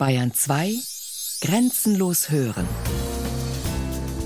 Bayern 0.00 0.32
2 0.32 0.76
Grenzenlos 1.42 2.30
hören. 2.30 2.66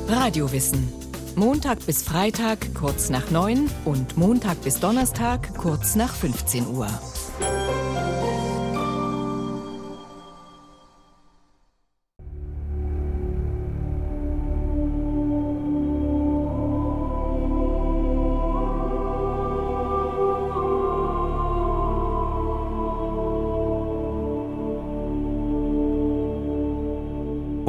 Radiowissen. 0.06 0.88
Montag 1.34 1.84
bis 1.84 2.04
Freitag 2.04 2.72
kurz 2.76 3.10
nach 3.10 3.32
9 3.32 3.69
und 3.84 4.16
Montag 4.16 4.62
bis 4.62 4.79
Donnerstag 4.79 5.52
kurz 5.56 5.96
nach 5.96 6.14
15 6.14 6.68
Uhr. 6.68 6.87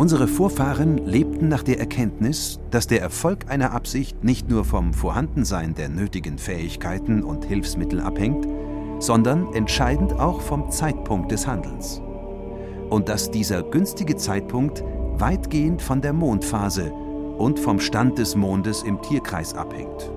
Unsere 0.05 0.27
Vorfahren 0.27 0.99
lebten 0.99 1.47
nach 1.47 1.63
der 1.63 1.79
Erkenntnis, 1.79 2.59
dass 2.69 2.85
der 2.85 3.01
Erfolg 3.01 3.49
einer 3.49 3.71
Absicht 3.71 4.23
nicht 4.23 4.47
nur 4.51 4.63
vom 4.63 4.93
Vorhandensein 4.93 5.73
der 5.73 5.89
nötigen 5.89 6.37
Fähigkeiten 6.37 7.23
und 7.23 7.45
Hilfsmittel 7.45 7.99
abhängt, 7.99 8.47
sondern 8.99 9.51
entscheidend 9.55 10.13
auch 10.13 10.41
vom 10.41 10.69
Zeitpunkt 10.69 11.31
des 11.31 11.47
Handelns. 11.47 12.03
Und 12.91 13.09
dass 13.09 13.31
dieser 13.31 13.63
günstige 13.63 14.15
Zeitpunkt 14.15 14.83
weitgehend 15.17 15.81
von 15.81 16.01
der 16.01 16.13
Mondphase 16.13 16.91
und 17.39 17.59
vom 17.59 17.79
Stand 17.79 18.19
des 18.19 18.35
Mondes 18.35 18.83
im 18.83 19.01
Tierkreis 19.01 19.55
abhängt. 19.55 20.11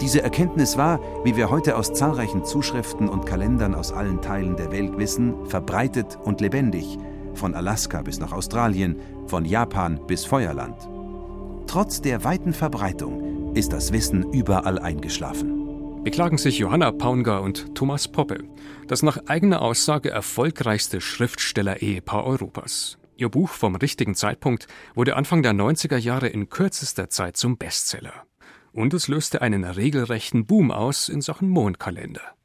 Diese 0.00 0.20
Erkenntnis 0.20 0.76
war, 0.76 0.98
wie 1.22 1.36
wir 1.36 1.48
heute 1.48 1.76
aus 1.76 1.92
zahlreichen 1.92 2.44
Zuschriften 2.44 3.08
und 3.08 3.24
Kalendern 3.24 3.76
aus 3.76 3.92
allen 3.92 4.20
Teilen 4.20 4.56
der 4.56 4.72
Welt 4.72 4.98
wissen, 4.98 5.46
verbreitet 5.46 6.18
und 6.24 6.40
lebendig– 6.40 6.98
von 7.36 7.54
Alaska 7.54 8.02
bis 8.02 8.18
nach 8.18 8.32
Australien, 8.32 8.96
von 9.26 9.44
Japan 9.44 10.00
bis 10.06 10.24
Feuerland. 10.24 10.76
Trotz 11.66 12.00
der 12.00 12.24
weiten 12.24 12.52
Verbreitung 12.52 13.54
ist 13.54 13.72
das 13.72 13.92
Wissen 13.92 14.32
überall 14.32 14.78
eingeschlafen. 14.78 16.02
Beklagen 16.04 16.38
sich 16.38 16.58
Johanna 16.58 16.92
Paunger 16.92 17.42
und 17.42 17.74
Thomas 17.74 18.06
Poppe, 18.06 18.44
das 18.86 19.02
nach 19.02 19.18
eigener 19.26 19.60
Aussage 19.60 20.10
erfolgreichste 20.10 21.00
Schriftsteller-Ehepaar 21.00 22.24
Europas. 22.24 22.98
Ihr 23.16 23.28
Buch 23.28 23.48
vom 23.48 23.74
richtigen 23.74 24.14
Zeitpunkt 24.14 24.68
wurde 24.94 25.16
Anfang 25.16 25.42
der 25.42 25.52
90er 25.52 25.96
Jahre 25.96 26.28
in 26.28 26.48
kürzester 26.48 27.10
Zeit 27.10 27.36
zum 27.36 27.56
Bestseller. 27.56 28.12
Und 28.72 28.94
es 28.94 29.08
löste 29.08 29.42
einen 29.42 29.64
regelrechten 29.64 30.46
Boom 30.46 30.70
aus 30.70 31.08
in 31.08 31.22
Sachen 31.22 31.48
Mondkalender. 31.48 32.35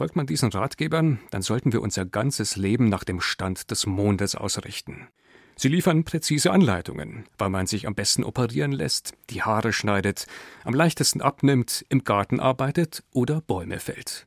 Folgt 0.00 0.16
man 0.16 0.24
diesen 0.24 0.50
Ratgebern, 0.50 1.20
dann 1.30 1.42
sollten 1.42 1.74
wir 1.74 1.82
unser 1.82 2.06
ganzes 2.06 2.56
Leben 2.56 2.88
nach 2.88 3.04
dem 3.04 3.20
Stand 3.20 3.70
des 3.70 3.84
Mondes 3.84 4.34
ausrichten. 4.34 5.08
Sie 5.56 5.68
liefern 5.68 6.04
präzise 6.04 6.52
Anleitungen, 6.52 7.26
weil 7.36 7.50
man 7.50 7.66
sich 7.66 7.86
am 7.86 7.94
besten 7.94 8.24
operieren 8.24 8.72
lässt, 8.72 9.12
die 9.28 9.42
Haare 9.42 9.74
schneidet, 9.74 10.26
am 10.64 10.72
leichtesten 10.72 11.20
abnimmt, 11.20 11.84
im 11.90 12.02
Garten 12.02 12.40
arbeitet 12.40 13.04
oder 13.12 13.42
Bäume 13.42 13.78
fällt. 13.78 14.26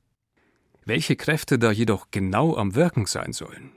Welche 0.85 1.15
Kräfte 1.15 1.57
da 1.57 1.71
jedoch 1.71 2.11
genau 2.11 2.55
am 2.55 2.75
Wirken 2.75 3.08
sein 3.08 3.33
sollen? 3.33 3.71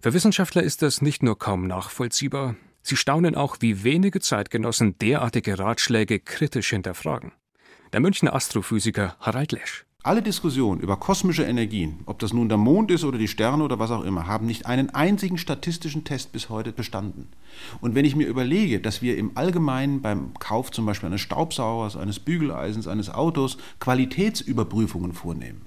Für 0.00 0.14
Wissenschaftler 0.14 0.62
ist 0.62 0.80
das 0.80 1.02
nicht 1.02 1.22
nur 1.22 1.38
kaum 1.38 1.66
nachvollziehbar, 1.66 2.56
sie 2.80 2.96
staunen 2.96 3.34
auch, 3.34 3.58
wie 3.60 3.84
wenige 3.84 4.20
Zeitgenossen 4.20 4.96
derartige 5.00 5.58
Ratschläge 5.58 6.18
kritisch 6.18 6.70
hinterfragen. 6.70 7.32
Der 7.92 8.00
Münchner 8.00 8.34
Astrophysiker 8.34 9.18
Harald 9.20 9.52
Lesch. 9.52 9.85
Alle 10.06 10.22
Diskussionen 10.22 10.80
über 10.80 10.98
kosmische 10.98 11.42
Energien, 11.42 11.98
ob 12.06 12.20
das 12.20 12.32
nun 12.32 12.48
der 12.48 12.58
Mond 12.58 12.92
ist 12.92 13.02
oder 13.02 13.18
die 13.18 13.26
Sterne 13.26 13.64
oder 13.64 13.80
was 13.80 13.90
auch 13.90 14.04
immer, 14.04 14.28
haben 14.28 14.46
nicht 14.46 14.64
einen 14.64 14.90
einzigen 14.90 15.36
statistischen 15.36 16.04
Test 16.04 16.30
bis 16.30 16.48
heute 16.48 16.70
bestanden. 16.70 17.26
Und 17.80 17.96
wenn 17.96 18.04
ich 18.04 18.14
mir 18.14 18.28
überlege, 18.28 18.78
dass 18.78 19.02
wir 19.02 19.18
im 19.18 19.32
Allgemeinen 19.34 20.02
beim 20.02 20.32
Kauf 20.38 20.70
zum 20.70 20.86
Beispiel 20.86 21.08
eines 21.08 21.22
Staubsaugers, 21.22 21.96
eines 21.96 22.20
Bügeleisens, 22.20 22.86
eines 22.86 23.10
Autos 23.10 23.58
Qualitätsüberprüfungen 23.80 25.12
vornehmen, 25.12 25.62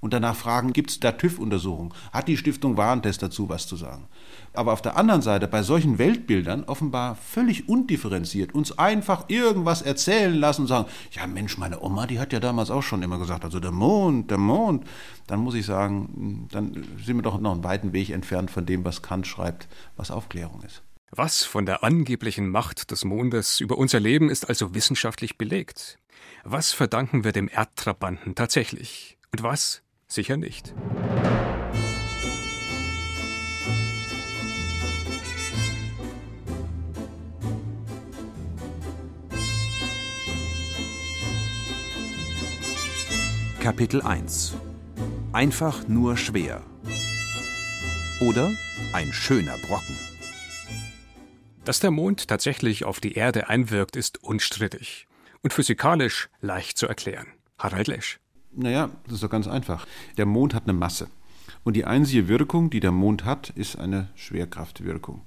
und 0.00 0.12
danach 0.12 0.36
fragen, 0.36 0.72
gibt 0.72 0.90
es 0.90 1.00
da 1.00 1.12
TÜV-Untersuchungen? 1.12 1.92
Hat 2.12 2.28
die 2.28 2.36
Stiftung 2.36 2.76
Warentest 2.76 3.22
dazu 3.22 3.48
was 3.48 3.66
zu 3.66 3.76
sagen? 3.76 4.08
Aber 4.52 4.72
auf 4.72 4.82
der 4.82 4.96
anderen 4.96 5.22
Seite 5.22 5.48
bei 5.48 5.62
solchen 5.62 5.98
Weltbildern 5.98 6.64
offenbar 6.64 7.14
völlig 7.16 7.68
undifferenziert 7.68 8.54
uns 8.54 8.78
einfach 8.78 9.24
irgendwas 9.28 9.82
erzählen 9.82 10.34
lassen 10.34 10.62
und 10.62 10.68
sagen, 10.68 10.88
ja 11.12 11.26
Mensch, 11.26 11.58
meine 11.58 11.80
Oma, 11.82 12.06
die 12.06 12.18
hat 12.18 12.32
ja 12.32 12.40
damals 12.40 12.70
auch 12.70 12.82
schon 12.82 13.02
immer 13.02 13.18
gesagt, 13.18 13.44
also 13.44 13.60
der 13.60 13.72
Mond, 13.72 14.30
der 14.30 14.38
Mond. 14.38 14.84
Dann 15.26 15.40
muss 15.40 15.54
ich 15.54 15.66
sagen, 15.66 16.48
dann 16.50 16.86
sind 17.04 17.16
wir 17.16 17.22
doch 17.22 17.38
noch 17.38 17.52
einen 17.52 17.64
weiten 17.64 17.92
Weg 17.92 18.10
entfernt 18.10 18.50
von 18.50 18.66
dem, 18.66 18.84
was 18.84 19.02
Kant 19.02 19.26
schreibt, 19.26 19.68
was 19.96 20.10
Aufklärung 20.10 20.62
ist. 20.62 20.82
Was 21.10 21.44
von 21.44 21.64
der 21.64 21.84
angeblichen 21.84 22.50
Macht 22.50 22.90
des 22.90 23.04
Mondes 23.04 23.60
über 23.60 23.78
unser 23.78 23.98
Leben 23.98 24.28
ist 24.28 24.48
also 24.48 24.74
wissenschaftlich 24.74 25.38
belegt? 25.38 25.98
Was 26.44 26.72
verdanken 26.72 27.24
wir 27.24 27.32
dem 27.32 27.48
Erdtrabanten 27.48 28.34
tatsächlich? 28.34 29.18
Und 29.32 29.42
was 29.42 29.82
Sicher 30.10 30.38
nicht. 30.38 30.74
Kapitel 43.60 44.00
1 44.00 44.54
Einfach 45.32 45.86
nur 45.88 46.16
schwer. 46.16 46.62
Oder 48.22 48.50
ein 48.94 49.12
schöner 49.12 49.58
Brocken. 49.58 49.98
Dass 51.66 51.80
der 51.80 51.90
Mond 51.90 52.28
tatsächlich 52.28 52.86
auf 52.86 53.00
die 53.00 53.12
Erde 53.12 53.50
einwirkt, 53.50 53.94
ist 53.94 54.24
unstrittig 54.24 55.06
und 55.42 55.52
physikalisch 55.52 56.30
leicht 56.40 56.78
zu 56.78 56.86
erklären. 56.86 57.26
Harald 57.58 57.88
Lesch. 57.88 58.20
Naja, 58.58 58.90
das 59.04 59.14
ist 59.14 59.22
doch 59.22 59.30
ganz 59.30 59.46
einfach. 59.46 59.86
Der 60.16 60.26
Mond 60.26 60.52
hat 60.52 60.64
eine 60.64 60.72
Masse. 60.72 61.06
Und 61.62 61.74
die 61.74 61.84
einzige 61.84 62.26
Wirkung, 62.26 62.70
die 62.70 62.80
der 62.80 62.92
Mond 62.92 63.24
hat, 63.24 63.50
ist 63.50 63.78
eine 63.78 64.08
Schwerkraftwirkung. 64.16 65.22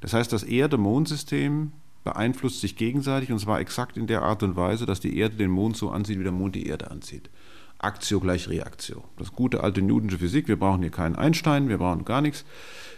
Das 0.00 0.14
heißt, 0.14 0.32
das 0.32 0.42
Erde-Mond-System 0.42 1.72
beeinflusst 2.02 2.60
sich 2.60 2.76
gegenseitig 2.76 3.30
und 3.30 3.38
zwar 3.38 3.60
exakt 3.60 3.96
in 3.96 4.06
der 4.06 4.22
Art 4.22 4.42
und 4.42 4.56
Weise, 4.56 4.86
dass 4.86 5.00
die 5.00 5.16
Erde 5.18 5.36
den 5.36 5.50
Mond 5.50 5.76
so 5.76 5.90
ansieht, 5.90 6.18
wie 6.18 6.24
der 6.24 6.32
Mond 6.32 6.54
die 6.54 6.66
Erde 6.66 6.90
anzieht. 6.90 7.30
Aktio 7.78 8.20
gleich 8.20 8.48
Reaktio. 8.48 9.04
Das 9.18 9.32
gute 9.32 9.62
alte 9.62 9.82
Newtonsche 9.82 10.18
Physik, 10.18 10.48
wir 10.48 10.58
brauchen 10.58 10.80
hier 10.80 10.90
keinen 10.90 11.16
Einstein, 11.16 11.68
wir 11.68 11.78
brauchen 11.78 12.04
gar 12.04 12.22
nichts. 12.22 12.44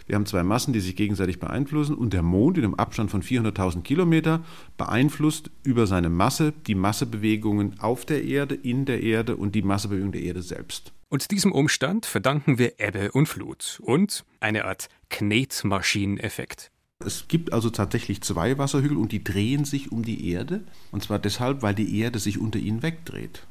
Wir 0.07 0.15
haben 0.15 0.25
zwei 0.25 0.43
Massen, 0.43 0.73
die 0.73 0.79
sich 0.79 0.95
gegenseitig 0.95 1.39
beeinflussen 1.39 1.95
und 1.95 2.13
der 2.13 2.21
Mond 2.21 2.57
in 2.57 2.63
einem 2.63 2.75
Abstand 2.75 3.09
von 3.09 3.23
400.000 3.23 3.81
Kilometer 3.81 4.43
beeinflusst 4.77 5.49
über 5.63 5.87
seine 5.87 6.09
Masse 6.09 6.53
die 6.67 6.75
Massebewegungen 6.75 7.79
auf 7.79 8.05
der 8.05 8.23
Erde, 8.23 8.55
in 8.55 8.85
der 8.85 9.01
Erde 9.01 9.35
und 9.35 9.55
die 9.55 9.63
Massebewegung 9.63 10.11
der 10.11 10.21
Erde 10.21 10.41
selbst. 10.41 10.93
Und 11.09 11.31
diesem 11.31 11.51
Umstand 11.51 12.05
verdanken 12.05 12.57
wir 12.57 12.79
Ebbe 12.79 13.11
und 13.11 13.27
Flut 13.27 13.79
und 13.83 14.25
eine 14.39 14.65
Art 14.65 14.89
Knetmaschineneffekt. 15.09 16.71
Es 17.03 17.27
gibt 17.27 17.51
also 17.51 17.69
tatsächlich 17.69 18.21
zwei 18.21 18.57
Wasserhügel 18.57 18.97
und 18.97 19.11
die 19.11 19.23
drehen 19.23 19.65
sich 19.65 19.91
um 19.91 20.03
die 20.03 20.29
Erde. 20.29 20.63
Und 20.91 21.03
zwar 21.03 21.19
deshalb, 21.19 21.61
weil 21.61 21.75
die 21.75 21.99
Erde 21.99 22.19
sich 22.19 22.39
unter 22.39 22.57
ihnen 22.57 22.83
wegdreht. 22.83 23.45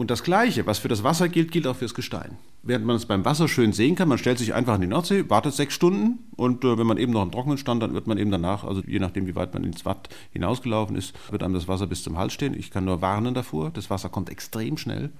Und 0.00 0.10
das 0.10 0.22
Gleiche, 0.22 0.64
was 0.64 0.78
für 0.78 0.88
das 0.88 1.04
Wasser 1.04 1.28
gilt, 1.28 1.52
gilt 1.52 1.66
auch 1.66 1.76
fürs 1.76 1.92
Gestein. 1.92 2.38
Während 2.62 2.86
man 2.86 2.96
es 2.96 3.04
beim 3.04 3.26
Wasser 3.26 3.48
schön 3.48 3.74
sehen 3.74 3.96
kann, 3.96 4.08
man 4.08 4.16
stellt 4.16 4.38
sich 4.38 4.54
einfach 4.54 4.76
in 4.76 4.80
die 4.80 4.86
Nordsee, 4.86 5.28
wartet 5.28 5.52
sechs 5.52 5.74
Stunden 5.74 6.20
und 6.36 6.64
äh, 6.64 6.78
wenn 6.78 6.86
man 6.86 6.96
eben 6.96 7.12
noch 7.12 7.22
im 7.22 7.30
Trockenen 7.30 7.58
stand, 7.58 7.82
dann 7.82 7.92
wird 7.92 8.06
man 8.06 8.16
eben 8.16 8.30
danach, 8.30 8.64
also 8.64 8.80
je 8.86 8.98
nachdem, 8.98 9.26
wie 9.26 9.34
weit 9.34 9.52
man 9.52 9.62
ins 9.62 9.84
Watt 9.84 10.08
hinausgelaufen 10.32 10.96
ist, 10.96 11.14
wird 11.30 11.42
einem 11.42 11.52
das 11.52 11.68
Wasser 11.68 11.86
bis 11.86 12.02
zum 12.02 12.16
Hals 12.16 12.32
stehen. 12.32 12.58
Ich 12.58 12.70
kann 12.70 12.86
nur 12.86 13.02
warnen 13.02 13.34
davor, 13.34 13.68
das 13.68 13.90
Wasser 13.90 14.08
kommt 14.08 14.30
extrem 14.30 14.78
schnell. 14.78 15.10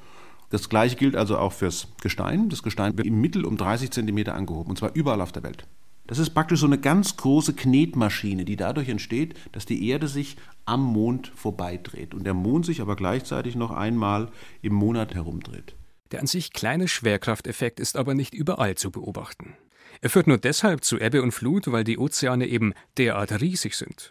Das 0.48 0.70
Gleiche 0.70 0.96
gilt 0.96 1.14
also 1.14 1.36
auch 1.36 1.52
fürs 1.52 1.88
Gestein. 2.00 2.48
Das 2.48 2.62
Gestein 2.62 2.96
wird 2.96 3.06
im 3.06 3.20
Mittel 3.20 3.44
um 3.44 3.58
30 3.58 3.90
Zentimeter 3.90 4.34
angehoben, 4.34 4.70
und 4.70 4.78
zwar 4.78 4.94
überall 4.94 5.20
auf 5.20 5.32
der 5.32 5.42
Welt. 5.42 5.66
Das 6.10 6.19
ist 6.19 6.31
praktisch 6.31 6.59
so 6.59 6.66
eine 6.66 6.81
ganz 6.81 7.17
große 7.17 7.55
Knetmaschine, 7.55 8.44
die 8.44 8.56
dadurch 8.56 8.88
entsteht, 8.88 9.38
dass 9.52 9.64
die 9.64 9.88
Erde 9.88 10.08
sich 10.08 10.37
am 10.64 10.82
Mond 10.82 11.31
vorbeidreht 11.37 12.14
und 12.14 12.25
der 12.25 12.34
Mond 12.34 12.67
sich 12.67 12.81
aber 12.81 12.96
gleichzeitig 12.96 13.55
noch 13.55 13.70
einmal 13.70 14.29
im 14.61 14.75
Monat 14.75 15.14
herumdreht. 15.14 15.76
Der 16.11 16.19
an 16.19 16.26
sich 16.26 16.52
kleine 16.52 16.88
Schwerkrafteffekt 16.88 17.79
ist 17.79 17.96
aber 17.96 18.14
nicht 18.14 18.34
überall 18.34 18.75
zu 18.75 18.90
beobachten. 18.90 19.55
Er 20.00 20.11
führt 20.11 20.26
nur 20.26 20.38
deshalb 20.38 20.82
zu 20.82 20.99
Ebbe 20.99 21.23
und 21.23 21.31
Flut, 21.31 21.70
weil 21.70 21.84
die 21.84 21.96
Ozeane 21.96 22.49
eben 22.49 22.75
derart 22.99 23.40
riesig 23.40 23.76
sind. 23.76 24.11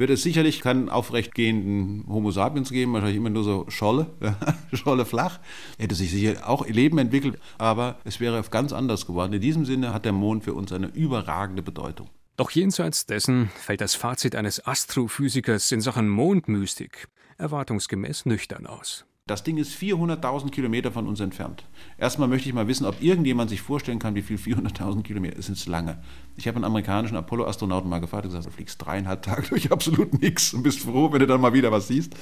wird 0.00 0.10
es 0.10 0.22
sicherlich 0.22 0.60
keinen 0.60 0.88
aufrechtgehenden 0.88 2.06
Homo 2.08 2.30
sapiens 2.30 2.70
geben, 2.70 2.94
wahrscheinlich 2.94 3.18
immer 3.18 3.28
nur 3.28 3.44
so 3.44 3.66
Scholle, 3.68 4.06
Scholle 4.72 5.04
flach. 5.04 5.40
Hätte 5.78 5.94
sich 5.94 6.10
sicher 6.10 6.48
auch 6.48 6.66
Leben 6.66 6.96
entwickelt, 6.96 7.38
aber 7.58 8.00
es 8.04 8.18
wäre 8.18 8.42
ganz 8.50 8.72
anders 8.72 9.06
geworden. 9.06 9.34
In 9.34 9.42
diesem 9.42 9.66
Sinne 9.66 9.92
hat 9.92 10.06
der 10.06 10.12
Mond 10.12 10.44
für 10.44 10.54
uns 10.54 10.72
eine 10.72 10.86
überragende 10.88 11.62
Bedeutung. 11.62 12.08
Doch 12.38 12.50
jenseits 12.50 13.04
dessen 13.04 13.50
fällt 13.54 13.82
das 13.82 13.94
Fazit 13.94 14.34
eines 14.34 14.66
Astrophysikers 14.66 15.70
in 15.70 15.82
Sachen 15.82 16.08
Mondmystik 16.08 17.08
erwartungsgemäß 17.36 18.24
nüchtern 18.24 18.66
aus. 18.66 19.04
Das 19.30 19.44
Ding 19.44 19.58
ist 19.58 19.80
400.000 19.80 20.50
Kilometer 20.50 20.90
von 20.90 21.06
uns 21.06 21.20
entfernt. 21.20 21.62
Erstmal 21.96 22.26
möchte 22.26 22.48
ich 22.48 22.54
mal 22.56 22.66
wissen, 22.66 22.84
ob 22.84 23.00
irgendjemand 23.00 23.48
sich 23.48 23.60
vorstellen 23.60 24.00
kann, 24.00 24.16
wie 24.16 24.22
viel 24.22 24.36
400.000 24.36 25.04
Kilometer 25.04 25.36
ist. 25.36 25.46
Sind 25.46 25.66
lange. 25.66 26.02
Ich 26.36 26.48
habe 26.48 26.56
einen 26.56 26.64
amerikanischen 26.64 27.16
Apollo-Astronauten 27.16 27.88
mal 27.88 28.00
gefragt 28.00 28.24
und 28.24 28.30
gesagt, 28.30 28.46
du 28.46 28.50
fliegst 28.50 28.84
dreieinhalb 28.84 29.22
Tage 29.22 29.46
durch 29.50 29.70
absolut 29.70 30.20
nichts 30.20 30.52
und 30.52 30.64
bist 30.64 30.80
froh, 30.80 31.12
wenn 31.12 31.20
du 31.20 31.28
dann 31.28 31.40
mal 31.40 31.52
wieder 31.52 31.70
was 31.70 31.86
siehst. 31.86 32.16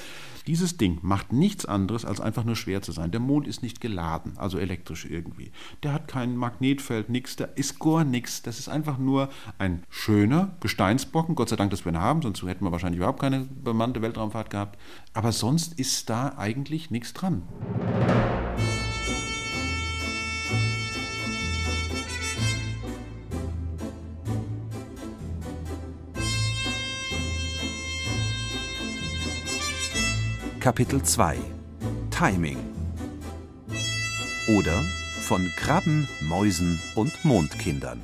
Dieses 0.47 0.77
Ding 0.77 0.99
macht 1.01 1.33
nichts 1.33 1.65
anderes, 1.65 2.05
als 2.05 2.21
einfach 2.21 2.43
nur 2.43 2.55
schwer 2.55 2.81
zu 2.81 2.91
sein. 2.91 3.11
Der 3.11 3.19
Mond 3.19 3.47
ist 3.47 3.63
nicht 3.63 3.81
geladen, 3.81 4.33
also 4.37 4.57
elektrisch 4.57 5.05
irgendwie. 5.05 5.51
Der 5.83 5.93
hat 5.93 6.07
kein 6.07 6.35
Magnetfeld, 6.35 7.09
nichts, 7.09 7.35
da 7.35 7.45
ist 7.45 7.79
gar 7.79 8.03
nichts. 8.03 8.41
Das 8.41 8.59
ist 8.59 8.69
einfach 8.69 8.97
nur 8.97 9.29
ein 9.57 9.83
schöner 9.89 10.55
Gesteinsbrocken. 10.59 11.35
Gott 11.35 11.49
sei 11.49 11.55
Dank, 11.55 11.71
dass 11.71 11.85
wir 11.85 11.91
ihn 11.91 11.99
haben, 11.99 12.21
sonst 12.21 12.43
hätten 12.43 12.65
wir 12.65 12.71
wahrscheinlich 12.71 12.97
überhaupt 12.97 13.21
keine 13.21 13.41
bemannte 13.41 14.01
Weltraumfahrt 14.01 14.49
gehabt. 14.49 14.79
Aber 15.13 15.31
sonst 15.31 15.79
ist 15.79 16.09
da 16.09 16.33
eigentlich 16.37 16.91
nichts 16.91 17.13
dran. 17.13 17.43
Kapitel 30.59 31.01
2 31.01 31.37
Timing 32.11 32.57
oder 34.49 34.83
von 35.21 35.49
Krabben, 35.55 36.09
Mäusen 36.19 36.81
und 36.95 37.13
Mondkindern. 37.23 38.01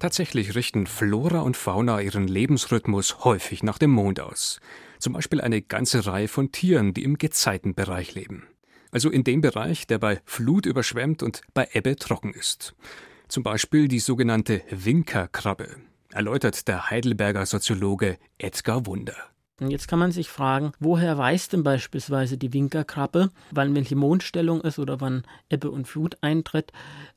Tatsächlich 0.00 0.56
richten 0.56 0.88
Flora 0.88 1.42
und 1.42 1.56
Fauna 1.56 2.00
ihren 2.00 2.26
Lebensrhythmus 2.26 3.24
häufig 3.24 3.62
nach 3.62 3.78
dem 3.78 3.92
Mond 3.92 4.18
aus. 4.18 4.60
Zum 4.98 5.12
Beispiel 5.12 5.40
eine 5.40 5.62
ganze 5.62 6.04
Reihe 6.04 6.26
von 6.26 6.50
Tieren, 6.50 6.94
die 6.94 7.04
im 7.04 7.16
Gezeitenbereich 7.16 8.12
leben. 8.16 8.48
Also 8.90 9.08
in 9.08 9.22
dem 9.22 9.40
Bereich, 9.40 9.86
der 9.86 9.98
bei 9.98 10.20
Flut 10.24 10.66
überschwemmt 10.66 11.22
und 11.22 11.42
bei 11.54 11.68
Ebbe 11.74 11.94
trocken 11.94 12.32
ist. 12.32 12.74
Zum 13.28 13.44
Beispiel 13.44 13.86
die 13.86 14.00
sogenannte 14.00 14.62
Winkerkrabbe, 14.68 15.76
erläutert 16.12 16.66
der 16.66 16.90
Heidelberger 16.90 17.46
Soziologe 17.46 18.18
Edgar 18.38 18.84
Wunder. 18.86 19.33
Und 19.60 19.70
jetzt 19.70 19.86
kann 19.86 20.00
man 20.00 20.10
sich 20.10 20.28
fragen, 20.28 20.72
woher 20.80 21.16
weiß 21.16 21.48
denn 21.48 21.62
beispielsweise 21.62 22.36
die 22.36 22.52
Winkerkrabbe, 22.52 23.30
wann 23.52 23.72
welche 23.76 23.94
Mondstellung 23.94 24.60
ist 24.60 24.80
oder 24.80 25.00
wann 25.00 25.22
Ebbe 25.48 25.70
und 25.70 25.86
Flut 25.86 26.16
eintritt? 26.22 26.72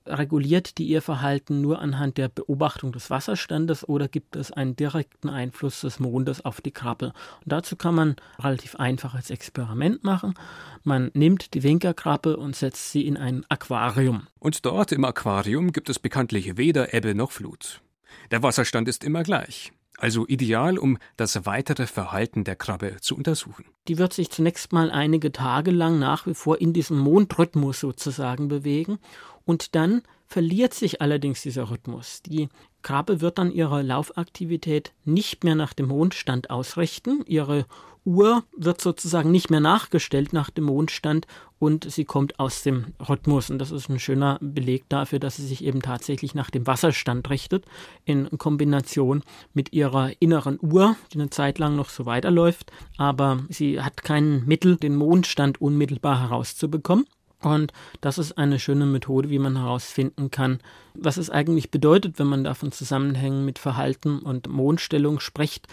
Reguliert 0.06 0.78
die 0.78 0.86
ihr 0.86 1.01
Verhalten 1.01 1.62
nur 1.62 1.80
anhand 1.80 2.19
der 2.19 2.30
Beobachtung 2.30 2.92
des 2.92 3.10
Wasserstandes 3.10 3.89
oder 3.89 4.07
gibt 4.07 4.36
es 4.36 4.51
einen 4.51 4.75
direkten 4.75 5.30
Einfluss 5.30 5.81
des 5.81 6.00
Mondes 6.00 6.45
auf 6.45 6.62
die 6.62 6.72
Krabbe? 6.72 7.07
Und 7.07 7.51
dazu 7.51 7.75
kann 7.75 7.95
man 7.95 8.16
relativ 8.38 8.75
einfaches 8.75 9.31
Experiment 9.31 10.04
machen. 10.04 10.36
Man 10.83 11.10
nimmt 11.16 11.56
die 11.56 11.63
Winkerkrabbe 11.63 12.38
und 12.38 12.56
setzt 12.56 12.92
sie 12.92 13.07
in 13.07 13.18
ein 13.18 13.45
Aquarium. 13.50 14.28
Und 14.38 14.63
dort 14.63 14.92
im 14.92 15.06
Aquarium 15.06 15.72
gibt 15.72 15.90
es 15.90 15.98
bekanntlich 15.98 16.56
weder 16.56 16.94
Ebbe 16.94 17.16
noch 17.16 17.31
Flut. 17.31 17.81
Der 18.30 18.44
Wasserstand 18.44 18.88
ist 18.88 19.04
immer 19.04 19.24
gleich 19.24 19.72
also 19.98 20.28
ideal, 20.28 20.78
um 20.78 20.98
das 21.18 21.46
weitere 21.46 21.88
Verhalten 21.88 22.44
der 22.44 22.56
Krabbe 22.56 22.98
zu 23.02 23.16
untersuchen. 23.16 23.66
Die 23.88 23.98
wird 23.98 24.14
sich 24.14 24.30
zunächst 24.30 24.72
mal 24.72 24.92
einige 24.92 25.32
Tage 25.32 25.72
lang 25.72 26.00
nach 26.00 26.28
wie 26.28 26.36
vor 26.36 26.62
in 26.62 26.72
diesem 26.74 26.98
Mondrhythmus 26.98 27.80
sozusagen 27.80 28.48
bewegen 28.48 29.00
und 29.44 29.76
dann 29.76 30.04
verliert 30.28 30.74
sich 30.74 31.02
allerdings 31.02 31.42
dieser 31.42 31.70
Rhythmus. 31.72 32.22
Die 32.22 32.50
Krabbe 32.82 33.22
wird 33.22 33.38
dann 33.38 33.52
ihre 33.52 33.82
Laufaktivität 33.82 34.94
nicht 35.04 35.44
mehr 35.44 35.56
nach 35.56 35.74
dem 35.74 35.88
Mondstand 35.88 36.50
ausrichten, 36.50 37.24
ihre 37.26 37.66
Uhr 38.07 38.44
wird 38.56 38.80
sozusagen 38.80 39.31
nicht 39.31 39.49
mehr 39.49 39.59
nachgestellt 39.59 40.31
nach 40.31 40.49
dem 40.49 40.64
Mondstand 40.64 41.28
und 41.59 41.92
sie 41.92 42.06
kommt 42.06 42.40
aus 42.40 42.64
dem 42.64 42.94
Rhythmus. 43.07 43.49
Und 43.49 43.59
das 43.59 43.71
ist 43.71 43.90
ein 43.90 43.99
schöner 43.99 44.37
Beleg 44.42 44.87
dafür, 44.87 45.19
dass 45.19 45.35
sie 45.35 45.45
sich 45.45 45.64
eben 45.64 45.81
tatsächlich 45.81 46.33
nach 46.33 46.49
dem 46.49 46.66
Wasserstand 46.66 47.30
richtet, 47.30 47.66
in 48.06 48.30
Kombination 48.37 49.23
mit 49.54 49.73
ihrer 49.73 50.11
inneren 50.19 50.57
Uhr, 50.61 50.95
die 51.14 51.19
eine 51.19 51.30
Zeit 51.30 51.59
lang 51.59 51.76
noch 51.76 51.90
so 51.90 52.06
weiterläuft. 52.06 52.71
Aber 52.97 53.40
sie 53.49 53.81
hat 53.81 54.04
kein 54.04 54.45
Mittel, 54.45 54.78
den 54.78 54.95
Mondstand 54.95 55.59
unmittelbar 55.59 56.21
herauszubekommen. 56.21 57.06
Und 57.42 57.71
das 58.02 58.18
ist 58.18 58.37
eine 58.37 58.57
schöne 58.57 58.85
Methode, 58.85 59.30
wie 59.30 59.37
man 59.37 59.57
herausfinden 59.57 60.31
kann, 60.31 60.59
was 60.95 61.18
es 61.18 61.30
eigentlich 61.30 61.69
bedeutet, 61.69 62.18
wenn 62.18 62.28
man 62.28 62.44
da 62.44 62.56
von 62.56 62.71
Zusammenhängen 62.71 63.45
mit 63.45 63.59
Verhalten 63.59 64.19
und 64.19 64.47
Mondstellung 64.47 65.19
spricht. 65.19 65.68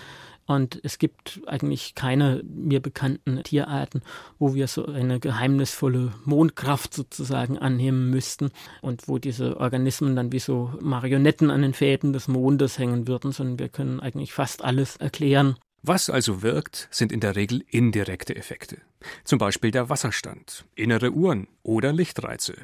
Und 0.46 0.78
es 0.82 0.98
gibt 0.98 1.40
eigentlich 1.46 1.94
keine 1.94 2.42
mir 2.44 2.80
bekannten 2.80 3.42
Tierarten, 3.42 4.02
wo 4.38 4.54
wir 4.54 4.66
so 4.66 4.86
eine 4.86 5.20
geheimnisvolle 5.20 6.12
Mondkraft 6.24 6.92
sozusagen 6.92 7.58
annehmen 7.58 8.10
müssten 8.10 8.50
und 8.82 9.08
wo 9.08 9.18
diese 9.18 9.58
Organismen 9.58 10.16
dann 10.16 10.32
wie 10.32 10.38
so 10.38 10.72
Marionetten 10.80 11.50
an 11.50 11.62
den 11.62 11.72
Fäden 11.72 12.12
des 12.12 12.28
Mondes 12.28 12.78
hängen 12.78 13.08
würden, 13.08 13.32
sondern 13.32 13.58
wir 13.58 13.68
können 13.68 14.00
eigentlich 14.00 14.32
fast 14.32 14.62
alles 14.62 14.96
erklären. 14.96 15.56
Was 15.86 16.08
also 16.08 16.40
wirkt, 16.40 16.88
sind 16.90 17.12
in 17.12 17.20
der 17.20 17.36
Regel 17.36 17.62
indirekte 17.68 18.34
Effekte. 18.34 18.78
Zum 19.22 19.38
Beispiel 19.38 19.70
der 19.70 19.90
Wasserstand, 19.90 20.64
innere 20.74 21.12
Uhren 21.12 21.46
oder 21.62 21.92
Lichtreize, 21.92 22.54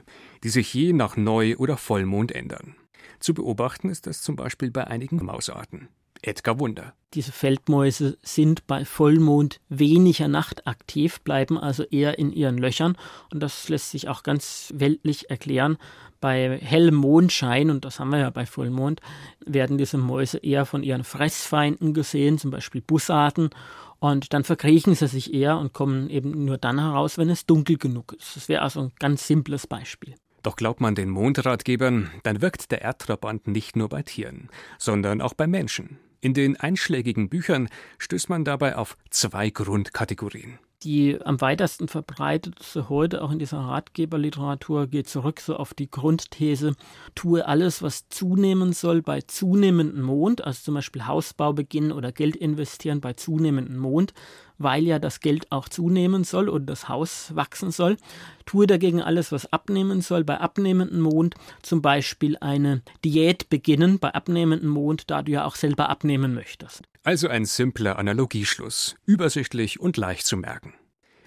die 0.43 0.49
sich 0.49 0.73
je 0.73 0.95
nach 0.95 1.19
Neu- 1.19 1.57
oder 1.57 1.77
Vollmond 1.77 2.33
ändern. 2.33 2.77
Zu 3.19 3.35
beobachten 3.35 3.91
ist 3.91 4.07
das 4.07 4.23
zum 4.23 4.37
Beispiel 4.37 4.71
bei 4.71 4.87
einigen 4.87 5.23
Mausarten. 5.23 5.89
Edgar 6.23 6.59
Wunder. 6.59 6.95
Diese 7.15 7.33
Feldmäuse 7.33 8.19
sind 8.23 8.67
bei 8.69 8.85
Vollmond 8.85 9.61
weniger 9.69 10.29
nachtaktiv, 10.29 11.21
bleiben 11.23 11.59
also 11.59 11.83
eher 11.83 12.19
in 12.19 12.33
ihren 12.33 12.57
Löchern. 12.57 12.97
Und 13.33 13.41
das 13.43 13.69
lässt 13.69 13.91
sich 13.91 14.09
auch 14.09 14.23
ganz 14.23 14.73
weltlich 14.77 15.29
erklären. 15.29 15.77
Bei 16.21 16.59
hellem 16.59 16.95
Mondschein, 16.95 17.71
und 17.71 17.85
das 17.85 17.99
haben 17.99 18.11
wir 18.11 18.19
ja 18.19 18.31
bei 18.31 18.47
Vollmond, 18.47 19.01
werden 19.45 19.77
diese 19.77 19.99
Mäuse 19.99 20.39
eher 20.39 20.67
von 20.67 20.85
ihren 20.85 21.03
Fressfeinden 21.03 21.95
gesehen, 21.95 22.39
zum 22.39 22.53
Beispiel 22.53 22.81
Bussarden. 22.81 23.51
Und 23.99 24.33
dann 24.33 24.45
verkriechen 24.45 24.95
sie 24.95 25.09
sich 25.09 25.35
eher 25.35 25.59
und 25.59 25.73
kommen 25.73 26.09
eben 26.11 26.45
nur 26.45 26.59
dann 26.59 26.79
heraus, 26.79 27.19
wenn 27.19 27.29
es 27.29 27.45
dunkel 27.45 27.77
genug 27.77 28.13
ist. 28.13 28.37
Das 28.37 28.49
wäre 28.49 28.63
also 28.63 28.83
ein 28.83 28.93
ganz 28.99 29.27
simples 29.27 29.67
Beispiel. 29.67 30.15
Doch 30.43 30.57
glaubt 30.57 30.81
man 30.81 30.95
den 30.95 31.11
Mondratgebern, 31.11 32.11
dann 32.23 32.41
wirkt 32.41 32.71
der 32.71 32.83
Erdtrabant 32.83 33.47
nicht 33.47 33.77
nur 33.77 33.89
bei 33.89 34.03
Tieren, 34.03 34.49
sondern 34.79 35.21
auch 35.21 35.35
bei 35.35 35.47
Menschen. 35.47 35.99
In 36.21 36.35
den 36.35 36.57
einschlägigen 36.59 37.29
Büchern 37.29 37.69
stößt 37.99 38.29
man 38.29 38.45
dabei 38.45 38.77
auf 38.77 38.97
zwei 39.11 39.51
Grundkategorien. 39.51 40.59
Die 40.83 41.21
am 41.23 41.43
weitesten 41.43 41.89
verbreitetste 41.89 42.89
heute 42.89 43.23
auch 43.23 43.31
in 43.31 43.39
dieser 43.39 43.59
Ratgeberliteratur 43.59 44.87
geht 44.87 45.11
zurück 45.11 45.41
so 45.41 45.57
auf 45.57 45.75
die 45.75 45.91
Grundthese, 45.91 46.75
tue 47.15 47.47
alles, 47.47 47.83
was 47.83 48.09
zunehmen 48.09 48.73
soll 48.73 49.03
bei 49.03 49.21
zunehmendem 49.21 50.01
Mond, 50.01 50.43
also 50.43 50.63
zum 50.63 50.75
Beispiel 50.75 51.07
Hausbau 51.07 51.53
beginnen 51.53 51.93
oder 51.93 52.13
Geld 52.13 52.35
investieren 52.35 53.03
bei 53.03 53.13
zunehmendem 53.13 53.77
Mond, 53.77 54.15
weil 54.57 54.85
ja 54.85 54.99
das 54.99 55.21
Geld 55.21 55.53
auch 55.53 55.69
zunehmen 55.69 56.25
soll 56.25 56.49
und 56.49 56.65
das 56.65 56.89
Haus 56.89 57.37
wachsen 57.37 57.73
soll. 57.73 57.99
Tue 58.47 58.67
dagegen 58.67 59.03
alles, 59.03 59.33
was 59.33 59.53
abnehmen 59.53 60.01
soll 60.01 60.25
bei 60.25 60.41
abnehmendem 60.41 61.01
Mond, 61.01 61.35
zum 61.61 61.83
Beispiel 61.83 62.39
eine 62.39 62.81
Diät 63.05 63.51
beginnen 63.51 63.99
bei 63.99 64.15
abnehmendem 64.15 64.71
Mond, 64.71 65.11
da 65.11 65.21
du 65.21 65.33
ja 65.33 65.45
auch 65.45 65.57
selber 65.57 65.91
abnehmen 65.91 66.33
möchtest. 66.33 66.90
Also 67.03 67.29
ein 67.29 67.47
simpler 67.47 67.99
Analogieschluss, 67.99 68.95
übersichtlich 69.07 69.81
und 69.81 69.97
leicht 69.97 70.27
zu 70.27 70.37
merken. 70.37 70.75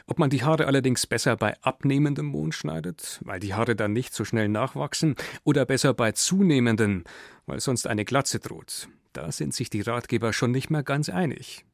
Ob 0.05 0.19
man 0.19 0.29
die 0.29 0.43
Haare 0.43 0.67
allerdings 0.67 1.07
besser 1.07 1.35
bei 1.35 1.59
abnehmendem 1.61 2.27
Mond 2.27 2.53
schneidet, 2.53 3.19
weil 3.23 3.39
die 3.39 3.55
Haare 3.55 3.75
dann 3.75 3.91
nicht 3.91 4.13
so 4.13 4.23
schnell 4.23 4.49
nachwachsen, 4.49 5.15
oder 5.43 5.65
besser 5.65 5.95
bei 5.95 6.11
zunehmendem, 6.11 7.05
weil 7.47 7.59
sonst 7.59 7.87
eine 7.87 8.05
Glatze 8.05 8.39
droht, 8.39 8.87
da 9.13 9.31
sind 9.31 9.55
sich 9.55 9.71
die 9.71 9.81
Ratgeber 9.81 10.31
schon 10.31 10.51
nicht 10.51 10.69
mehr 10.69 10.83
ganz 10.83 11.09
einig. 11.09 11.65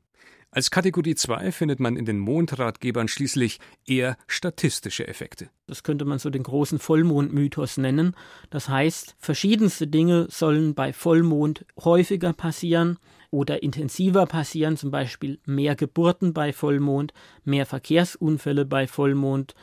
Als 0.52 0.72
Kategorie 0.72 1.16
2 1.16 1.52
findet 1.52 1.82
man 1.82 1.98
in 1.98 2.06
den 2.06 2.20
Mondratgebern 2.20 3.10
schließlich 3.10 3.60
eher 3.86 4.18
statistische 4.28 5.08
Effekte. 5.08 5.50
Das 5.68 5.84
könnte 5.84 6.06
man 6.06 6.20
so 6.20 6.30
den 6.30 6.44
großen 6.44 6.80
Vollmondmythos 6.80 7.78
nennen. 7.78 8.16
Das 8.50 8.70
heißt, 8.70 9.16
verschiedenste 9.20 9.88
Dinge 9.88 10.28
sollen 10.30 10.74
bei 10.74 10.94
Vollmond 10.94 11.66
häufiger 11.78 12.32
passieren 12.32 12.98
oder 13.32 13.64
intensiver 13.64 14.26
passieren, 14.26 14.78
zum 14.78 14.92
Beispiel 14.92 15.40
mehr 15.46 15.76
Geburten 15.76 16.34
bei 16.34 16.54
Vollmond, 16.54 17.14
mehr 17.44 17.66
Verkehrsunfälle 17.66 18.66
bei 18.66 18.88
Vollmond 18.88 19.54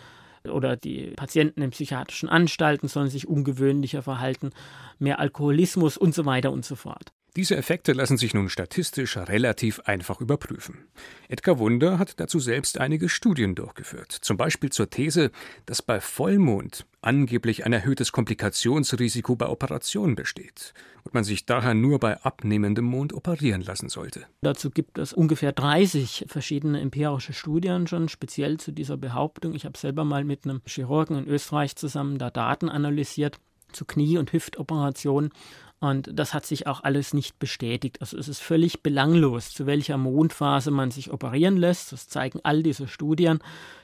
oder 0.48 0.76
die 0.76 1.12
Patienten 1.16 1.62
in 1.62 1.70
psychiatrischen 1.70 2.28
Anstalten 2.28 2.88
sollen 2.88 3.10
sich 3.10 3.26
ungewöhnlicher 3.26 4.02
verhalten, 4.02 4.50
mehr 4.98 5.18
Alkoholismus 5.18 5.96
und 5.96 6.14
so 6.14 6.24
weiter 6.24 6.52
und 6.52 6.64
so 6.64 6.76
fort. 6.76 7.12
Diese 7.36 7.54
Effekte 7.54 7.92
lassen 7.92 8.16
sich 8.16 8.32
nun 8.32 8.48
statistisch 8.48 9.18
relativ 9.18 9.80
einfach 9.80 10.22
überprüfen. 10.22 10.86
Edgar 11.28 11.58
Wunder 11.58 11.98
hat 11.98 12.18
dazu 12.18 12.40
selbst 12.40 12.80
einige 12.80 13.10
Studien 13.10 13.54
durchgeführt, 13.54 14.10
zum 14.10 14.38
Beispiel 14.38 14.70
zur 14.70 14.88
These, 14.88 15.30
dass 15.66 15.82
bei 15.82 16.00
Vollmond 16.00 16.86
angeblich 17.02 17.66
ein 17.66 17.74
erhöhtes 17.74 18.10
Komplikationsrisiko 18.10 19.36
bei 19.36 19.48
Operationen 19.48 20.16
besteht 20.16 20.72
und 21.04 21.12
man 21.12 21.24
sich 21.24 21.44
daher 21.44 21.74
nur 21.74 22.00
bei 22.00 22.18
abnehmendem 22.22 22.86
Mond 22.86 23.12
operieren 23.12 23.60
lassen 23.60 23.90
sollte. 23.90 24.24
Dazu 24.40 24.70
gibt 24.70 24.96
es 24.96 25.12
ungefähr 25.12 25.52
30 25.52 26.24
verschiedene 26.28 26.80
empirische 26.80 27.34
Studien 27.34 27.86
schon 27.86 28.08
speziell 28.08 28.56
zu 28.56 28.72
dieser 28.72 28.96
Behauptung. 28.96 29.54
Ich 29.54 29.66
habe 29.66 29.76
selber 29.76 30.04
mal 30.04 30.24
mit 30.24 30.44
einem 30.44 30.62
Chirurgen 30.64 31.18
in 31.18 31.28
Österreich 31.28 31.76
zusammen 31.76 32.16
da 32.16 32.30
Daten 32.30 32.70
analysiert 32.70 33.38
zu 33.72 33.84
Knie- 33.84 34.18
und 34.18 34.32
Hüftoperationen 34.32 35.30
und 35.78 36.08
das 36.12 36.32
hat 36.32 36.46
sich 36.46 36.66
auch 36.66 36.82
alles 36.84 37.12
nicht 37.12 37.38
bestätigt. 37.38 38.00
Also 38.00 38.16
es 38.16 38.28
ist 38.28 38.40
völlig 38.40 38.82
belanglos, 38.82 39.50
zu 39.50 39.66
welcher 39.66 39.98
Mondphase 39.98 40.70
man 40.70 40.90
sich 40.90 41.12
operieren 41.12 41.58
lässt. 41.58 41.92
Das 41.92 42.08
zeigen 42.08 42.40
all 42.44 42.62
diese 42.62 42.88
Studien. 42.88 43.40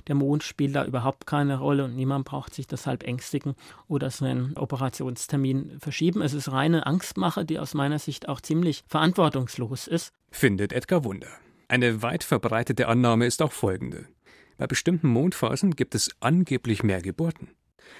Der 0.06 0.14
Mond 0.14 0.42
spielt 0.42 0.74
da 0.74 0.86
überhaupt 0.86 1.26
keine 1.26 1.58
Rolle 1.58 1.84
und 1.84 1.94
niemand 1.94 2.24
braucht 2.24 2.54
sich 2.54 2.66
deshalb 2.66 3.02
ängstigen 3.02 3.54
oder 3.88 4.10
seinen 4.10 4.56
Operationstermin 4.56 5.78
verschieben. 5.80 6.22
Es 6.22 6.32
ist 6.32 6.50
reine 6.50 6.86
Angstmache, 6.86 7.44
die 7.44 7.58
aus 7.58 7.74
meiner 7.74 7.98
Sicht 7.98 8.26
auch 8.26 8.40
ziemlich 8.40 8.84
verantwortungslos 8.88 9.86
ist. 9.86 10.12
Findet 10.30 10.72
Edgar 10.72 11.04
Wunder. 11.04 11.28
Eine 11.68 12.02
weit 12.02 12.24
verbreitete 12.24 12.88
Annahme 12.88 13.26
ist 13.26 13.42
auch 13.42 13.52
folgende. 13.52 14.06
Bei 14.56 14.66
bestimmten 14.66 15.08
Mondphasen 15.08 15.76
gibt 15.76 15.94
es 15.94 16.10
angeblich 16.20 16.82
mehr 16.82 17.02
Geburten. 17.02 17.50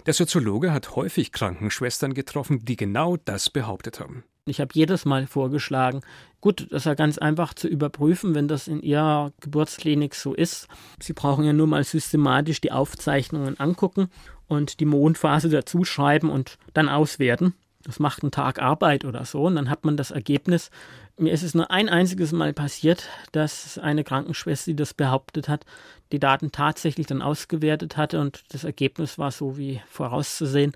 Der 0.07 0.15
Soziologe 0.15 0.73
hat 0.73 0.97
häufig 0.97 1.33
Krankenschwestern 1.33 2.15
getroffen, 2.15 2.65
die 2.65 2.77
genau 2.77 3.17
das 3.17 3.51
behauptet 3.51 4.01
haben. 4.01 4.25
Ich 4.45 4.61
habe 4.61 4.73
jedes 4.75 5.05
Mal 5.05 5.29
vorgeschlagen, 5.29 6.01
gut, 6.41 6.67
das 6.71 6.83
ist 6.83 6.87
ja 6.87 6.95
ganz 6.95 7.17
einfach 7.17 7.55
zu 7.55 7.69
überprüfen, 7.69 8.35
wenn 8.35 8.49
das 8.49 8.67
in 8.67 8.83
Ihrer 8.83 9.33
Geburtsklinik 9.41 10.17
so 10.17 10.35
ist. 10.35 10.67
Sie 11.01 11.12
brauchen 11.12 11.45
ja 11.45 11.53
nur 11.53 11.69
mal 11.69 11.85
systematisch 11.85 12.61
die 12.61 12.73
Aufzeichnungen 12.73 13.61
angucken 13.61 14.09
und 14.49 14.81
die 14.81 14.85
Mondphase 14.85 15.49
dazuschreiben 15.49 16.29
und 16.29 16.59
dann 16.75 16.89
auswerten. 16.89 17.55
Das 17.85 17.99
macht 17.99 18.23
einen 18.23 18.31
Tag 18.31 18.61
Arbeit 18.61 19.05
oder 19.05 19.25
so 19.25 19.43
und 19.45 19.57
dann 19.57 19.71
hat 19.71 19.85
man 19.85 19.97
das 19.97 20.11
Ergebnis. 20.11 20.71
Mir 21.17 21.33
ist 21.33 21.43
es 21.43 21.55
nur 21.55 21.71
ein 21.71 21.89
einziges 21.89 22.33
Mal 22.33 22.53
passiert, 22.53 23.09
dass 23.33 23.79
eine 23.79 24.05
Krankenschwester, 24.05 24.71
die 24.71 24.77
das 24.77 24.95
behauptet 24.95 25.49
hat, 25.49 25.65
die 26.12 26.19
Daten 26.19 26.53
tatsächlich 26.53 27.07
dann 27.07 27.23
ausgewertet 27.23 27.97
hatte 27.97 28.21
und 28.21 28.45
das 28.51 28.65
Ergebnis 28.65 29.19
war 29.19 29.31
so 29.31 29.57
wie 29.57 29.81
vorauszusehen. 29.89 30.73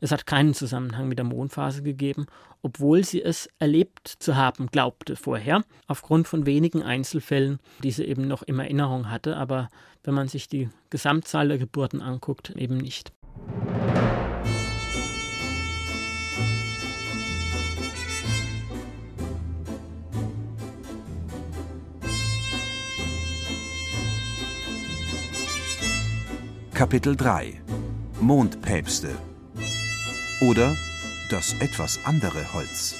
Es 0.00 0.10
hat 0.10 0.26
keinen 0.26 0.52
Zusammenhang 0.52 1.06
mit 1.06 1.18
der 1.18 1.24
Mondphase 1.24 1.82
gegeben, 1.82 2.26
obwohl 2.60 3.04
sie 3.04 3.22
es 3.22 3.48
erlebt 3.60 4.08
zu 4.18 4.36
haben 4.36 4.66
glaubte 4.66 5.14
vorher, 5.14 5.62
aufgrund 5.86 6.26
von 6.26 6.44
wenigen 6.44 6.82
Einzelfällen, 6.82 7.60
die 7.82 7.92
sie 7.92 8.04
eben 8.04 8.26
noch 8.26 8.42
in 8.42 8.58
Erinnerung 8.58 9.10
hatte, 9.10 9.36
aber 9.36 9.68
wenn 10.02 10.14
man 10.14 10.26
sich 10.26 10.48
die 10.48 10.70
Gesamtzahl 10.90 11.48
der 11.48 11.58
Geburten 11.58 12.02
anguckt, 12.02 12.50
eben 12.50 12.78
nicht. 12.78 13.12
Kapitel 26.82 27.14
3 27.14 27.62
Mondpäpste 28.20 29.10
oder 30.40 30.74
das 31.30 31.54
etwas 31.60 32.00
andere 32.04 32.52
Holz. 32.54 32.96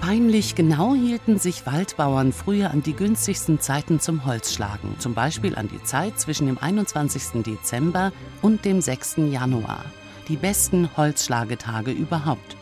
Peinlich 0.00 0.56
genau 0.56 0.92
hielten 0.92 1.38
sich 1.38 1.66
Waldbauern 1.66 2.32
früher 2.32 2.72
an 2.72 2.82
die 2.82 2.94
günstigsten 2.96 3.60
Zeiten 3.60 4.00
zum 4.00 4.24
Holzschlagen, 4.24 4.98
zum 4.98 5.14
Beispiel 5.14 5.54
an 5.54 5.68
die 5.68 5.84
Zeit 5.84 6.18
zwischen 6.18 6.48
dem 6.48 6.58
21. 6.58 7.44
Dezember 7.44 8.10
und 8.42 8.64
dem 8.64 8.80
6. 8.80 9.18
Januar. 9.30 9.84
Die 10.26 10.36
besten 10.36 10.90
Holzschlagetage 10.96 11.92
überhaupt. 11.92 12.56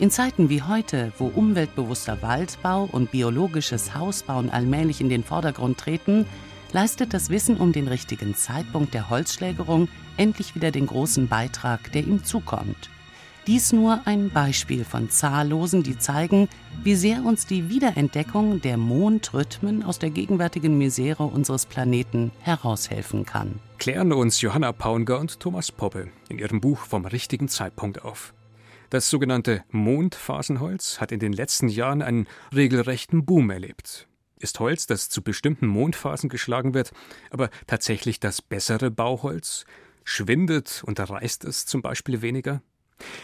In 0.00 0.10
Zeiten 0.10 0.50
wie 0.50 0.60
heute, 0.60 1.12
wo 1.18 1.26
umweltbewusster 1.26 2.20
Waldbau 2.20 2.88
und 2.90 3.12
biologisches 3.12 3.94
Hausbauen 3.94 4.50
allmählich 4.50 5.00
in 5.00 5.08
den 5.08 5.22
Vordergrund 5.22 5.78
treten, 5.78 6.26
leistet 6.72 7.14
das 7.14 7.30
Wissen 7.30 7.56
um 7.56 7.70
den 7.70 7.86
richtigen 7.86 8.34
Zeitpunkt 8.34 8.92
der 8.92 9.08
Holzschlägerung 9.08 9.88
endlich 10.16 10.56
wieder 10.56 10.72
den 10.72 10.86
großen 10.86 11.28
Beitrag, 11.28 11.92
der 11.92 12.02
ihm 12.02 12.24
zukommt. 12.24 12.90
Dies 13.46 13.72
nur 13.72 14.00
ein 14.04 14.30
Beispiel 14.30 14.84
von 14.84 15.10
zahllosen, 15.10 15.84
die 15.84 15.96
zeigen, 15.96 16.48
wie 16.82 16.96
sehr 16.96 17.24
uns 17.24 17.46
die 17.46 17.68
Wiederentdeckung 17.68 18.60
der 18.60 18.76
Mondrhythmen 18.76 19.84
aus 19.84 20.00
der 20.00 20.10
gegenwärtigen 20.10 20.76
Misere 20.76 21.24
unseres 21.24 21.66
Planeten 21.66 22.32
heraushelfen 22.40 23.26
kann. 23.26 23.60
Klären 23.78 24.12
uns 24.12 24.40
Johanna 24.40 24.72
Paunger 24.72 25.20
und 25.20 25.38
Thomas 25.38 25.70
Poppe 25.70 26.08
in 26.28 26.38
ihrem 26.38 26.60
Buch 26.60 26.80
vom 26.80 27.04
richtigen 27.04 27.48
Zeitpunkt 27.48 28.02
auf. 28.02 28.33
Das 28.94 29.10
sogenannte 29.10 29.64
Mondphasenholz 29.72 31.00
hat 31.00 31.10
in 31.10 31.18
den 31.18 31.32
letzten 31.32 31.66
Jahren 31.66 32.00
einen 32.00 32.28
regelrechten 32.54 33.26
Boom 33.26 33.50
erlebt. 33.50 34.06
Ist 34.38 34.60
Holz, 34.60 34.86
das 34.86 35.08
zu 35.08 35.20
bestimmten 35.20 35.66
Mondphasen 35.66 36.28
geschlagen 36.28 36.74
wird, 36.74 36.92
aber 37.32 37.50
tatsächlich 37.66 38.20
das 38.20 38.40
bessere 38.40 38.92
Bauholz? 38.92 39.64
Schwindet 40.04 40.84
und 40.86 41.00
reißt 41.00 41.44
es 41.44 41.66
zum 41.66 41.82
Beispiel 41.82 42.22
weniger? 42.22 42.62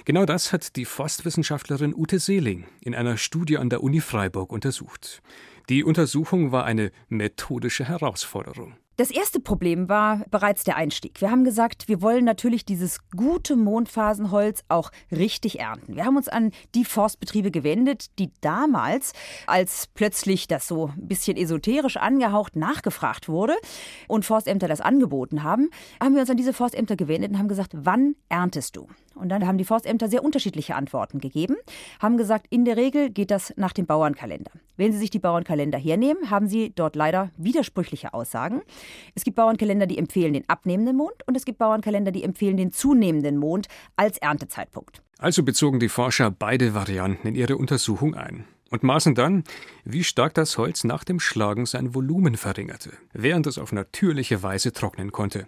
Genau 0.05 0.27
das 0.27 0.53
hat 0.53 0.75
die 0.75 0.85
Forstwissenschaftlerin 0.85 1.95
Ute 1.95 2.19
Seeling 2.19 2.67
in 2.81 2.97
einer 2.97 3.17
Studie 3.17 3.57
an 3.57 3.71
der 3.71 3.85
Uni 3.85 4.01
Freiburg 4.01 4.51
untersucht. 4.51 5.23
Die 5.69 5.85
Untersuchung 5.85 6.51
war 6.51 6.65
eine 6.65 6.91
methodische 7.09 7.85
Herausforderung. 7.85 8.75
Das 9.01 9.11
erste 9.11 9.41
Problem 9.41 9.89
war 9.89 10.27
bereits 10.31 10.63
der 10.63 10.77
Einstieg. 10.77 11.23
Wir 11.23 11.31
haben 11.31 11.43
gesagt, 11.43 11.89
wir 11.89 12.03
wollen 12.03 12.23
natürlich 12.23 12.67
dieses 12.67 12.99
gute 13.17 13.57
Mondphasenholz 13.57 14.63
auch 14.69 14.91
richtig 15.11 15.59
ernten. 15.59 15.97
Wir 15.97 16.05
haben 16.05 16.19
uns 16.19 16.29
an 16.29 16.51
die 16.75 16.85
Forstbetriebe 16.85 17.51
gewendet, 17.51 18.19
die 18.19 18.31
damals, 18.43 19.15
als 19.47 19.87
plötzlich 19.95 20.49
das 20.49 20.69
so 20.69 20.89
ein 20.89 21.09
bisschen 21.09 21.39
esoterisch 21.39 21.97
angehaucht 21.97 22.57
nachgefragt 22.57 23.31
wurde 23.31 23.57
und 24.07 24.27
Forstämter 24.27 24.69
das 24.69 24.83
angeboten 24.83 25.45
haben, 25.45 25.71
haben 25.99 26.13
wir 26.13 26.21
uns 26.21 26.29
an 26.29 26.37
diese 26.37 26.53
Forstämter 26.53 26.95
gewendet 26.97 27.31
und 27.31 27.39
haben 27.39 27.49
gesagt, 27.49 27.73
wann 27.75 28.17
erntest 28.29 28.77
du? 28.77 28.87
Und 29.21 29.29
dann 29.29 29.47
haben 29.47 29.59
die 29.59 29.65
Forstämter 29.65 30.09
sehr 30.09 30.25
unterschiedliche 30.25 30.75
Antworten 30.75 31.21
gegeben, 31.21 31.57
haben 32.01 32.17
gesagt, 32.17 32.47
in 32.51 32.65
der 32.65 32.77
Regel 32.77 33.11
geht 33.11 33.31
das 33.31 33.53
nach 33.57 33.73
dem 33.73 33.87
Bauernkalender. 33.87 34.51
Wenn 34.77 34.93
Sie 34.93 34.99
sich 34.99 35.11
die 35.11 35.19
Bauernkalender 35.19 35.79
hernehmen, 35.79 36.31
haben 36.31 36.49
Sie 36.49 36.73
dort 36.75 36.97
leider 36.97 37.31
widersprüchliche 37.37 38.15
Aussagen. 38.15 38.63
Es 39.15 39.25
gibt 39.25 39.37
Bauernkalender, 39.37 39.87
die 39.87 39.99
empfehlen 39.99 40.33
den 40.33 40.49
abnehmenden 40.49 40.97
Mond 40.97 41.27
und 41.27 41.37
es 41.37 41.45
gibt 41.45 41.59
Bauernkalender, 41.59 42.13
die 42.13 42.25
empfehlen 42.25 42.57
den 42.57 42.73
zunehmenden 42.73 43.37
Mond 43.37 43.69
als 43.97 44.19
Erntezeitpunkt. 44.19 45.03
Also 45.19 45.43
bezogen 45.43 45.81
die 45.81 45.91
Forscher 45.91 46.31
beide 46.31 46.75
Varianten 46.75 47.29
in 47.29 47.35
ihre 47.35 47.59
Untersuchung 47.59 48.15
ein 48.15 48.47
und 48.71 48.83
maßen 48.83 49.15
dann, 49.15 49.45
wie 49.85 50.05
stark 50.05 50.33
das 50.35 50.57
Holz 50.57 50.85
nach 50.85 51.05
dem 51.05 51.21
Schlagen 51.21 51.67
sein 51.67 51.95
Volumen 51.95 52.37
verringerte, 52.37 52.93
während 53.13 53.47
es 53.47 53.59
auf 53.59 53.73
natürliche 53.73 54.43
Weise 54.43 54.73
trocknen 54.73 55.13
konnte. 55.13 55.47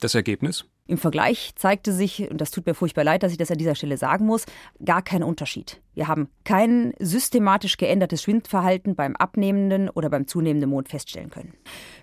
Das 0.00 0.14
Ergebnis? 0.14 0.66
Im 0.86 0.98
Vergleich 0.98 1.52
zeigte 1.56 1.94
sich, 1.94 2.30
und 2.30 2.42
das 2.42 2.50
tut 2.50 2.66
mir 2.66 2.74
furchtbar 2.74 3.04
leid, 3.04 3.22
dass 3.22 3.32
ich 3.32 3.38
das 3.38 3.50
an 3.50 3.56
dieser 3.56 3.74
Stelle 3.74 3.96
sagen 3.96 4.26
muss, 4.26 4.44
gar 4.84 5.00
kein 5.00 5.22
Unterschied. 5.22 5.80
Wir 5.94 6.08
haben 6.08 6.28
kein 6.44 6.92
systematisch 6.98 7.78
geändertes 7.78 8.22
Schwindverhalten 8.22 8.94
beim 8.94 9.16
abnehmenden 9.16 9.88
oder 9.88 10.10
beim 10.10 10.26
zunehmenden 10.26 10.68
Mond 10.68 10.90
feststellen 10.90 11.30
können. 11.30 11.54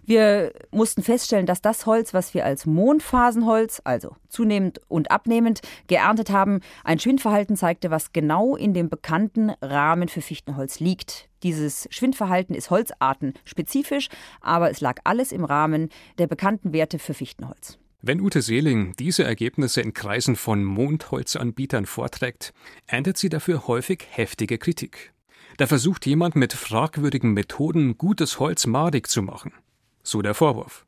Wir 0.03 0.51
mussten 0.71 1.03
feststellen, 1.03 1.45
dass 1.45 1.61
das 1.61 1.85
Holz, 1.85 2.15
was 2.15 2.33
wir 2.33 2.43
als 2.43 2.65
Mondphasenholz, 2.65 3.81
also 3.83 4.15
zunehmend 4.29 4.81
und 4.87 5.11
abnehmend, 5.11 5.61
geerntet 5.85 6.31
haben, 6.31 6.61
ein 6.83 6.97
Schwindverhalten 6.97 7.57
zeigte, 7.57 7.91
was 7.91 8.13
genau 8.13 8.55
in 8.55 8.73
dem 8.73 8.89
bekannten 8.89 9.51
Rahmen 9.61 10.09
für 10.09 10.21
Fichtenholz 10.21 10.79
liegt. 10.79 11.29
Dieses 11.43 11.87
Schwindverhalten 11.91 12.55
ist 12.55 12.71
holzartenspezifisch, 12.71 14.09
aber 14.41 14.71
es 14.71 14.81
lag 14.81 15.01
alles 15.03 15.31
im 15.31 15.45
Rahmen 15.45 15.89
der 16.17 16.25
bekannten 16.25 16.73
Werte 16.73 16.97
für 16.97 17.13
Fichtenholz. 17.13 17.77
Wenn 18.03 18.19
Ute 18.19 18.41
Seeling 18.41 18.95
diese 18.97 19.23
Ergebnisse 19.23 19.79
in 19.79 19.93
Kreisen 19.93 20.35
von 20.35 20.63
Mondholzanbietern 20.63 21.85
vorträgt, 21.85 22.51
erntet 22.87 23.19
sie 23.19 23.29
dafür 23.29 23.67
häufig 23.67 24.07
heftige 24.09 24.57
Kritik. 24.57 25.13
Da 25.57 25.67
versucht 25.67 26.07
jemand 26.07 26.35
mit 26.35 26.53
fragwürdigen 26.53 27.33
Methoden 27.33 27.99
gutes 27.99 28.39
Holz 28.39 28.65
madig 28.65 29.07
zu 29.07 29.21
machen. 29.21 29.53
So 30.01 30.23
der 30.23 30.33
Vorwurf. 30.33 30.87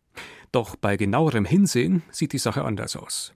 Doch 0.51 0.75
bei 0.75 0.97
genauerem 0.97 1.45
Hinsehen 1.45 2.01
sieht 2.09 2.33
die 2.33 2.39
Sache 2.39 2.65
anders 2.65 2.95
aus. 2.95 3.35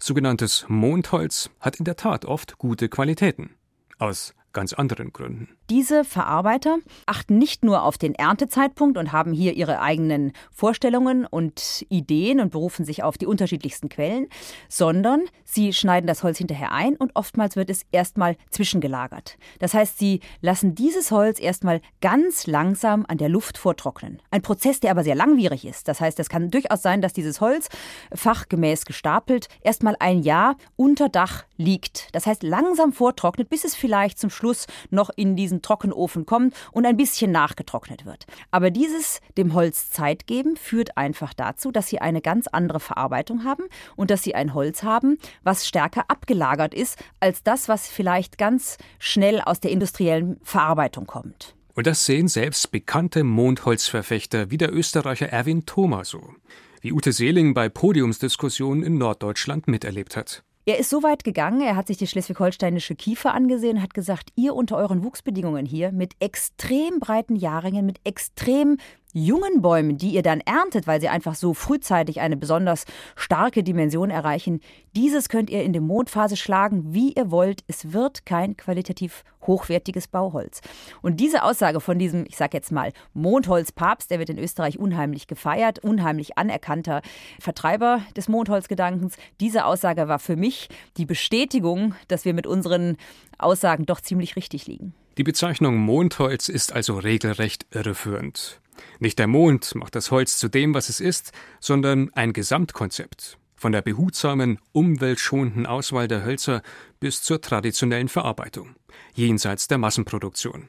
Sogenanntes 0.00 0.64
Mondholz 0.66 1.48
hat 1.60 1.76
in 1.76 1.84
der 1.84 1.94
Tat 1.94 2.24
oft 2.24 2.58
gute 2.58 2.88
Qualitäten. 2.88 3.50
Aus 3.98 4.34
ganz 4.52 4.72
anderen 4.72 5.12
Gründen. 5.12 5.56
Diese 5.72 6.04
Verarbeiter 6.04 6.80
achten 7.06 7.38
nicht 7.38 7.64
nur 7.64 7.82
auf 7.84 7.96
den 7.96 8.14
Erntezeitpunkt 8.14 8.98
und 8.98 9.10
haben 9.10 9.32
hier 9.32 9.54
ihre 9.54 9.80
eigenen 9.80 10.34
Vorstellungen 10.50 11.24
und 11.24 11.86
Ideen 11.88 12.40
und 12.40 12.50
berufen 12.50 12.84
sich 12.84 13.02
auf 13.02 13.16
die 13.16 13.24
unterschiedlichsten 13.24 13.88
Quellen, 13.88 14.28
sondern 14.68 15.22
sie 15.46 15.72
schneiden 15.72 16.06
das 16.06 16.24
Holz 16.24 16.36
hinterher 16.36 16.72
ein 16.72 16.94
und 16.96 17.16
oftmals 17.16 17.56
wird 17.56 17.70
es 17.70 17.86
erstmal 17.90 18.36
zwischengelagert. 18.50 19.38
Das 19.60 19.72
heißt, 19.72 19.98
sie 19.98 20.20
lassen 20.42 20.74
dieses 20.74 21.10
Holz 21.10 21.40
erstmal 21.40 21.80
ganz 22.02 22.46
langsam 22.46 23.06
an 23.08 23.16
der 23.16 23.30
Luft 23.30 23.56
vortrocknen. 23.56 24.20
Ein 24.30 24.42
Prozess, 24.42 24.78
der 24.80 24.90
aber 24.90 25.04
sehr 25.04 25.14
langwierig 25.14 25.64
ist. 25.64 25.88
Das 25.88 26.02
heißt, 26.02 26.20
es 26.20 26.28
kann 26.28 26.50
durchaus 26.50 26.82
sein, 26.82 27.00
dass 27.00 27.14
dieses 27.14 27.40
Holz 27.40 27.70
fachgemäß 28.14 28.84
gestapelt 28.84 29.48
erstmal 29.62 29.96
ein 30.00 30.22
Jahr 30.22 30.58
unter 30.76 31.08
Dach 31.08 31.44
liegt. 31.56 32.14
Das 32.14 32.26
heißt, 32.26 32.42
langsam 32.42 32.92
vortrocknet, 32.92 33.48
bis 33.48 33.64
es 33.64 33.74
vielleicht 33.74 34.18
zum 34.18 34.28
Schluss 34.28 34.66
noch 34.90 35.08
in 35.16 35.34
diesen 35.34 35.61
Trockenofen 35.62 36.26
kommt 36.26 36.54
und 36.72 36.86
ein 36.86 36.96
bisschen 36.96 37.32
nachgetrocknet 37.32 38.04
wird. 38.04 38.26
Aber 38.50 38.70
dieses 38.70 39.20
dem 39.36 39.54
Holz 39.54 39.90
Zeit 39.90 40.26
geben 40.26 40.56
führt 40.56 40.96
einfach 40.96 41.34
dazu, 41.34 41.72
dass 41.72 41.88
sie 41.88 42.00
eine 42.00 42.20
ganz 42.20 42.46
andere 42.46 42.80
Verarbeitung 42.80 43.44
haben 43.44 43.64
und 43.96 44.10
dass 44.10 44.22
sie 44.22 44.34
ein 44.34 44.54
Holz 44.54 44.82
haben, 44.82 45.18
was 45.42 45.66
stärker 45.66 46.04
abgelagert 46.08 46.74
ist 46.74 46.98
als 47.20 47.42
das, 47.42 47.68
was 47.68 47.88
vielleicht 47.88 48.38
ganz 48.38 48.78
schnell 48.98 49.40
aus 49.40 49.60
der 49.60 49.70
industriellen 49.70 50.38
Verarbeitung 50.42 51.06
kommt. 51.06 51.54
Und 51.74 51.86
das 51.86 52.04
sehen 52.04 52.28
selbst 52.28 52.70
bekannte 52.70 53.24
Mondholzverfechter 53.24 54.50
wie 54.50 54.58
der 54.58 54.74
Österreicher 54.74 55.28
Erwin 55.28 55.64
Thoma 55.64 56.04
so, 56.04 56.34
wie 56.82 56.92
Ute 56.92 57.12
Seeling 57.12 57.54
bei 57.54 57.68
Podiumsdiskussionen 57.68 58.82
in 58.82 58.98
Norddeutschland 58.98 59.68
miterlebt 59.68 60.16
hat. 60.16 60.42
Er 60.64 60.78
ist 60.78 60.90
so 60.90 61.02
weit 61.02 61.24
gegangen, 61.24 61.60
er 61.60 61.74
hat 61.74 61.88
sich 61.88 61.96
die 61.96 62.06
schleswig-holsteinische 62.06 62.94
Kiefer 62.94 63.34
angesehen 63.34 63.82
hat 63.82 63.94
gesagt, 63.94 64.30
ihr 64.36 64.54
unter 64.54 64.76
euren 64.76 65.02
Wuchsbedingungen 65.02 65.66
hier 65.66 65.90
mit 65.90 66.14
extrem 66.20 67.00
breiten 67.00 67.34
Jahrringen, 67.34 67.84
mit 67.84 67.98
extrem 68.04 68.78
jungen 69.12 69.62
Bäumen, 69.62 69.98
die 69.98 70.14
ihr 70.14 70.22
dann 70.22 70.40
erntet, 70.40 70.86
weil 70.86 71.00
sie 71.00 71.08
einfach 71.08 71.34
so 71.34 71.54
frühzeitig 71.54 72.20
eine 72.20 72.36
besonders 72.36 72.84
starke 73.16 73.62
Dimension 73.62 74.10
erreichen, 74.10 74.60
dieses 74.94 75.28
könnt 75.28 75.50
ihr 75.50 75.62
in 75.62 75.72
der 75.72 75.82
Mondphase 75.82 76.36
schlagen, 76.36 76.92
wie 76.94 77.12
ihr 77.12 77.30
wollt. 77.30 77.64
Es 77.66 77.92
wird 77.92 78.26
kein 78.26 78.56
qualitativ 78.56 79.24
hochwertiges 79.46 80.08
Bauholz. 80.08 80.60
Und 81.02 81.18
diese 81.18 81.42
Aussage 81.42 81.80
von 81.80 81.98
diesem, 81.98 82.24
ich 82.26 82.36
sag 82.36 82.54
jetzt 82.54 82.72
mal, 82.72 82.92
Mondholzpapst, 83.12 84.10
der 84.10 84.18
wird 84.18 84.30
in 84.30 84.38
Österreich 84.38 84.78
unheimlich 84.78 85.26
gefeiert, 85.26 85.80
unheimlich 85.80 86.38
anerkannter 86.38 87.02
Vertreiber 87.40 88.02
des 88.16 88.28
Mondholzgedankens, 88.28 89.16
diese 89.40 89.64
Aussage 89.64 90.08
war 90.08 90.18
für 90.18 90.36
mich 90.36 90.68
die 90.96 91.06
Bestätigung, 91.06 91.94
dass 92.08 92.24
wir 92.24 92.34
mit 92.34 92.46
unseren 92.46 92.96
Aussagen 93.38 93.86
doch 93.86 94.00
ziemlich 94.00 94.36
richtig 94.36 94.66
liegen. 94.66 94.94
Die 95.18 95.24
Bezeichnung 95.24 95.76
Mondholz 95.76 96.48
ist 96.48 96.72
also 96.72 96.96
regelrecht 96.96 97.66
irreführend. 97.70 98.61
Nicht 98.98 99.18
der 99.18 99.26
Mond 99.26 99.74
macht 99.74 99.94
das 99.94 100.10
Holz 100.10 100.38
zu 100.38 100.48
dem, 100.48 100.74
was 100.74 100.88
es 100.88 101.00
ist, 101.00 101.32
sondern 101.60 102.10
ein 102.14 102.32
Gesamtkonzept. 102.32 103.38
Von 103.56 103.72
der 103.72 103.82
behutsamen, 103.82 104.58
umweltschonenden 104.72 105.66
Auswahl 105.66 106.08
der 106.08 106.24
Hölzer 106.24 106.62
bis 106.98 107.22
zur 107.22 107.40
traditionellen 107.40 108.08
Verarbeitung, 108.08 108.74
jenseits 109.14 109.68
der 109.68 109.78
Massenproduktion. 109.78 110.68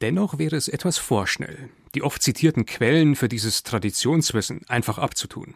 Dennoch 0.00 0.38
wäre 0.38 0.56
es 0.56 0.68
etwas 0.68 0.98
vorschnell, 0.98 1.70
die 1.94 2.02
oft 2.02 2.22
zitierten 2.22 2.66
Quellen 2.66 3.14
für 3.14 3.28
dieses 3.28 3.62
Traditionswissen 3.62 4.62
einfach 4.68 4.98
abzutun. 4.98 5.54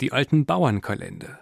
Die 0.00 0.12
alten 0.12 0.46
Bauernkalender. 0.46 1.40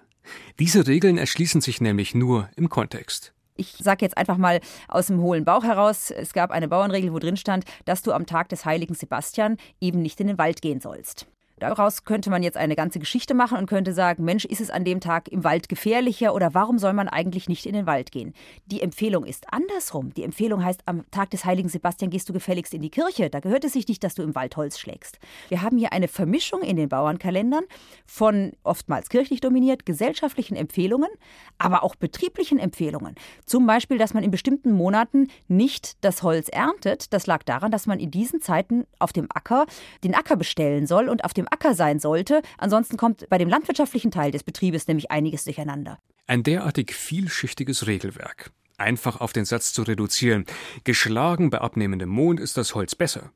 Diese 0.58 0.86
Regeln 0.86 1.18
erschließen 1.18 1.60
sich 1.60 1.80
nämlich 1.80 2.14
nur 2.14 2.48
im 2.56 2.68
Kontext 2.68 3.34
ich 3.60 3.76
sage 3.78 4.04
jetzt 4.04 4.16
einfach 4.16 4.38
mal 4.38 4.60
aus 4.88 5.08
dem 5.08 5.20
hohlen 5.20 5.44
Bauch 5.44 5.62
heraus, 5.62 6.10
es 6.10 6.32
gab 6.32 6.50
eine 6.50 6.66
Bauernregel, 6.66 7.12
wo 7.12 7.18
drin 7.18 7.36
stand, 7.36 7.64
dass 7.84 8.02
du 8.02 8.12
am 8.12 8.26
Tag 8.26 8.48
des 8.48 8.64
heiligen 8.64 8.94
Sebastian 8.94 9.58
eben 9.80 10.02
nicht 10.02 10.18
in 10.20 10.26
den 10.26 10.38
Wald 10.38 10.62
gehen 10.62 10.80
sollst. 10.80 11.26
Daraus 11.60 12.04
könnte 12.04 12.30
man 12.30 12.42
jetzt 12.42 12.56
eine 12.56 12.74
ganze 12.74 12.98
Geschichte 12.98 13.34
machen 13.34 13.58
und 13.58 13.66
könnte 13.66 13.92
sagen, 13.92 14.24
Mensch, 14.24 14.46
ist 14.46 14.62
es 14.62 14.70
an 14.70 14.84
dem 14.84 15.00
Tag 15.00 15.28
im 15.28 15.44
Wald 15.44 15.68
gefährlicher 15.68 16.34
oder 16.34 16.54
warum 16.54 16.78
soll 16.78 16.94
man 16.94 17.06
eigentlich 17.06 17.50
nicht 17.50 17.66
in 17.66 17.74
den 17.74 17.84
Wald 17.84 18.12
gehen? 18.12 18.32
Die 18.64 18.80
Empfehlung 18.80 19.26
ist 19.26 19.52
andersrum. 19.52 20.14
Die 20.14 20.24
Empfehlung 20.24 20.64
heißt, 20.64 20.80
am 20.86 21.08
Tag 21.10 21.28
des 21.30 21.44
heiligen 21.44 21.68
Sebastian 21.68 22.10
gehst 22.10 22.30
du 22.30 22.32
gefälligst 22.32 22.72
in 22.72 22.80
die 22.80 22.90
Kirche. 22.90 23.28
Da 23.28 23.40
gehört 23.40 23.64
es 23.64 23.74
sich 23.74 23.86
nicht, 23.86 24.02
dass 24.02 24.14
du 24.14 24.22
im 24.22 24.34
Wald 24.34 24.56
Holz 24.56 24.78
schlägst. 24.78 25.18
Wir 25.50 25.60
haben 25.60 25.76
hier 25.76 25.92
eine 25.92 26.08
Vermischung 26.08 26.62
in 26.62 26.76
den 26.76 26.88
Bauernkalendern 26.88 27.64
von 28.06 28.52
oftmals 28.62 29.10
kirchlich 29.10 29.42
dominiert 29.42 29.84
gesellschaftlichen 29.84 30.56
Empfehlungen, 30.56 31.10
aber 31.58 31.82
auch 31.84 31.94
betrieblichen 31.94 32.58
Empfehlungen. 32.58 33.16
Zum 33.44 33.66
Beispiel, 33.66 33.98
dass 33.98 34.14
man 34.14 34.24
in 34.24 34.30
bestimmten 34.30 34.72
Monaten 34.72 35.28
nicht 35.46 36.02
das 36.02 36.22
Holz 36.22 36.48
erntet. 36.48 37.12
Das 37.12 37.26
lag 37.26 37.42
daran, 37.42 37.70
dass 37.70 37.86
man 37.86 38.00
in 38.00 38.10
diesen 38.10 38.40
Zeiten 38.40 38.86
auf 38.98 39.12
dem 39.12 39.26
Acker 39.34 39.66
den 40.04 40.14
Acker 40.14 40.36
bestellen 40.36 40.86
soll 40.86 41.10
und 41.10 41.24
auf 41.24 41.34
dem 41.34 41.49
Acker 41.50 41.74
sein 41.74 41.98
sollte. 41.98 42.42
Ansonsten 42.58 42.96
kommt 42.96 43.28
bei 43.28 43.38
dem 43.38 43.48
landwirtschaftlichen 43.48 44.10
Teil 44.10 44.30
des 44.30 44.42
Betriebes 44.42 44.86
nämlich 44.86 45.10
einiges 45.10 45.44
durcheinander. 45.44 45.98
Ein 46.26 46.42
derartig 46.42 46.94
vielschichtiges 46.94 47.86
Regelwerk. 47.86 48.52
Einfach 48.78 49.20
auf 49.20 49.32
den 49.32 49.44
Satz 49.44 49.72
zu 49.72 49.82
reduzieren, 49.82 50.46
geschlagen 50.84 51.50
bei 51.50 51.60
abnehmendem 51.60 52.08
Mond 52.08 52.40
ist 52.40 52.56
das 52.56 52.74
Holz 52.74 52.94
besser, 52.94 53.30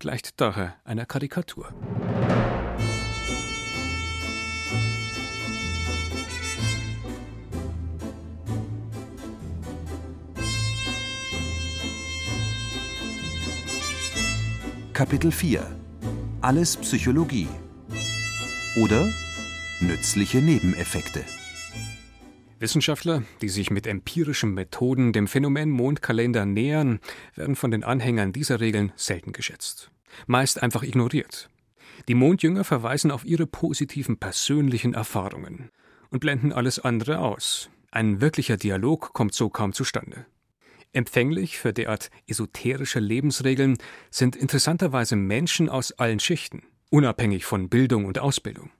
gleicht 0.00 0.40
daher 0.40 0.74
einer 0.84 1.06
Karikatur. 1.06 1.72
Kapitel 14.92 15.30
4 15.30 15.81
alles 16.42 16.76
Psychologie. 16.76 17.46
Oder 18.76 19.08
nützliche 19.80 20.38
Nebeneffekte. 20.38 21.24
Wissenschaftler, 22.58 23.22
die 23.40 23.48
sich 23.48 23.70
mit 23.70 23.86
empirischen 23.86 24.52
Methoden 24.52 25.12
dem 25.12 25.28
Phänomen 25.28 25.70
Mondkalender 25.70 26.44
nähern, 26.44 26.98
werden 27.36 27.54
von 27.54 27.70
den 27.70 27.84
Anhängern 27.84 28.32
dieser 28.32 28.58
Regeln 28.58 28.92
selten 28.96 29.32
geschätzt. 29.32 29.92
Meist 30.26 30.62
einfach 30.62 30.82
ignoriert. 30.82 31.48
Die 32.08 32.14
Mondjünger 32.14 32.64
verweisen 32.64 33.12
auf 33.12 33.24
ihre 33.24 33.46
positiven 33.46 34.16
persönlichen 34.16 34.94
Erfahrungen 34.94 35.70
und 36.10 36.18
blenden 36.18 36.52
alles 36.52 36.80
andere 36.80 37.20
aus. 37.20 37.70
Ein 37.92 38.20
wirklicher 38.20 38.56
Dialog 38.56 39.12
kommt 39.12 39.34
so 39.34 39.48
kaum 39.48 39.72
zustande. 39.72 40.26
Empfänglich 40.92 41.58
für 41.58 41.72
derart 41.72 42.10
esoterische 42.26 43.00
Lebensregeln 43.00 43.78
sind 44.10 44.36
interessanterweise 44.36 45.16
Menschen 45.16 45.70
aus 45.70 45.92
allen 45.92 46.20
Schichten, 46.20 46.64
unabhängig 46.90 47.46
von 47.46 47.70
Bildung 47.70 48.04
und 48.04 48.18
Ausbildung. 48.18 48.70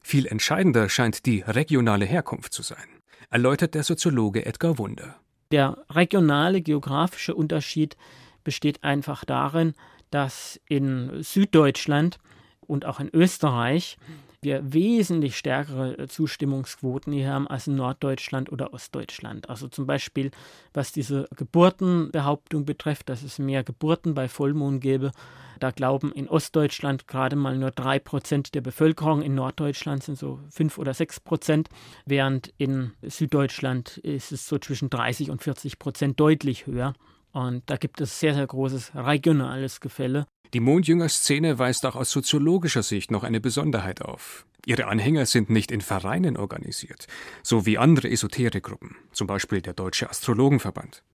Viel 0.00 0.26
entscheidender 0.26 0.88
scheint 0.88 1.26
die 1.26 1.40
regionale 1.46 2.06
Herkunft 2.06 2.52
zu 2.52 2.62
sein. 2.62 2.84
erläutert 3.28 3.74
der 3.74 3.84
Soziologe 3.84 4.44
Edgar 4.46 4.78
Wunder. 4.78 5.20
Der 5.52 5.84
regionale 5.90 6.62
geografische 6.62 7.34
Unterschied 7.34 7.96
besteht 8.42 8.82
einfach 8.82 9.24
darin, 9.24 9.74
dass 10.10 10.60
in 10.66 11.22
Süddeutschland 11.22 12.18
und 12.60 12.86
auch 12.86 12.98
in 12.98 13.10
Österreich 13.12 13.98
wir 14.42 14.72
wesentlich 14.72 15.36
stärkere 15.36 15.98
äh, 15.98 16.08
Zustimmungsquoten 16.08 17.12
hier 17.12 17.30
haben 17.30 17.48
als 17.48 17.66
in 17.66 17.76
Norddeutschland 17.76 18.50
oder 18.50 18.72
Ostdeutschland. 18.72 19.48
Also 19.50 19.68
zum 19.68 19.86
Beispiel, 19.86 20.30
was 20.72 20.92
diese 20.92 21.28
Geburtenbehauptung 21.36 22.64
betrifft, 22.64 23.08
dass 23.08 23.22
es 23.22 23.38
mehr 23.38 23.64
Geburten 23.64 24.14
bei 24.14 24.28
Vollmond 24.28 24.80
gäbe, 24.80 25.12
da 25.58 25.70
glauben 25.70 26.10
in 26.12 26.26
Ostdeutschland 26.26 27.06
gerade 27.06 27.36
mal 27.36 27.58
nur 27.58 27.70
drei 27.70 27.98
Prozent 27.98 28.54
der 28.54 28.62
Bevölkerung, 28.62 29.20
in 29.20 29.34
Norddeutschland 29.34 30.02
sind 30.02 30.18
so 30.18 30.40
fünf 30.48 30.78
oder 30.78 30.94
sechs 30.94 31.20
Prozent, 31.20 31.68
während 32.06 32.52
in 32.56 32.92
Süddeutschland 33.02 33.98
ist 33.98 34.32
es 34.32 34.48
so 34.48 34.58
zwischen 34.58 34.88
30 34.88 35.30
und 35.30 35.42
40 35.42 35.78
Prozent 35.78 36.18
deutlich 36.18 36.66
höher. 36.66 36.94
Und 37.32 37.62
da 37.66 37.76
gibt 37.76 38.00
es 38.00 38.18
sehr, 38.18 38.34
sehr 38.34 38.46
großes 38.46 38.92
regionales 38.94 39.80
Gefälle. 39.80 40.26
Die 40.52 40.60
Mondjünger-Szene 40.60 41.60
weist 41.60 41.86
auch 41.86 41.94
aus 41.94 42.10
soziologischer 42.10 42.82
Sicht 42.82 43.12
noch 43.12 43.22
eine 43.22 43.40
Besonderheit 43.40 44.02
auf. 44.02 44.46
Ihre 44.66 44.88
Anhänger 44.88 45.24
sind 45.26 45.48
nicht 45.48 45.70
in 45.70 45.80
Vereinen 45.80 46.36
organisiert, 46.36 47.06
so 47.44 47.66
wie 47.66 47.78
andere 47.78 48.10
Esoterikgruppen, 48.10 48.96
zum 49.12 49.28
Beispiel 49.28 49.62
der 49.62 49.74
Deutsche 49.74 50.10
Astrologenverband. 50.10 51.04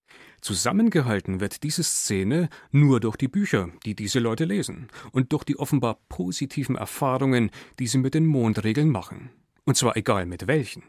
Zusammengehalten 0.40 1.40
wird 1.40 1.64
diese 1.64 1.82
Szene 1.82 2.48
nur 2.70 2.98
durch 2.98 3.16
die 3.16 3.28
Bücher, 3.28 3.68
die 3.84 3.94
diese 3.94 4.20
Leute 4.20 4.46
lesen, 4.46 4.88
und 5.12 5.32
durch 5.32 5.44
die 5.44 5.58
offenbar 5.58 5.98
positiven 6.08 6.76
Erfahrungen, 6.76 7.50
die 7.78 7.88
sie 7.88 7.98
mit 7.98 8.14
den 8.14 8.26
Mondregeln 8.26 8.90
machen. 8.90 9.30
Und 9.64 9.76
zwar 9.76 9.98
egal 9.98 10.24
mit 10.24 10.46
welchen. 10.46 10.82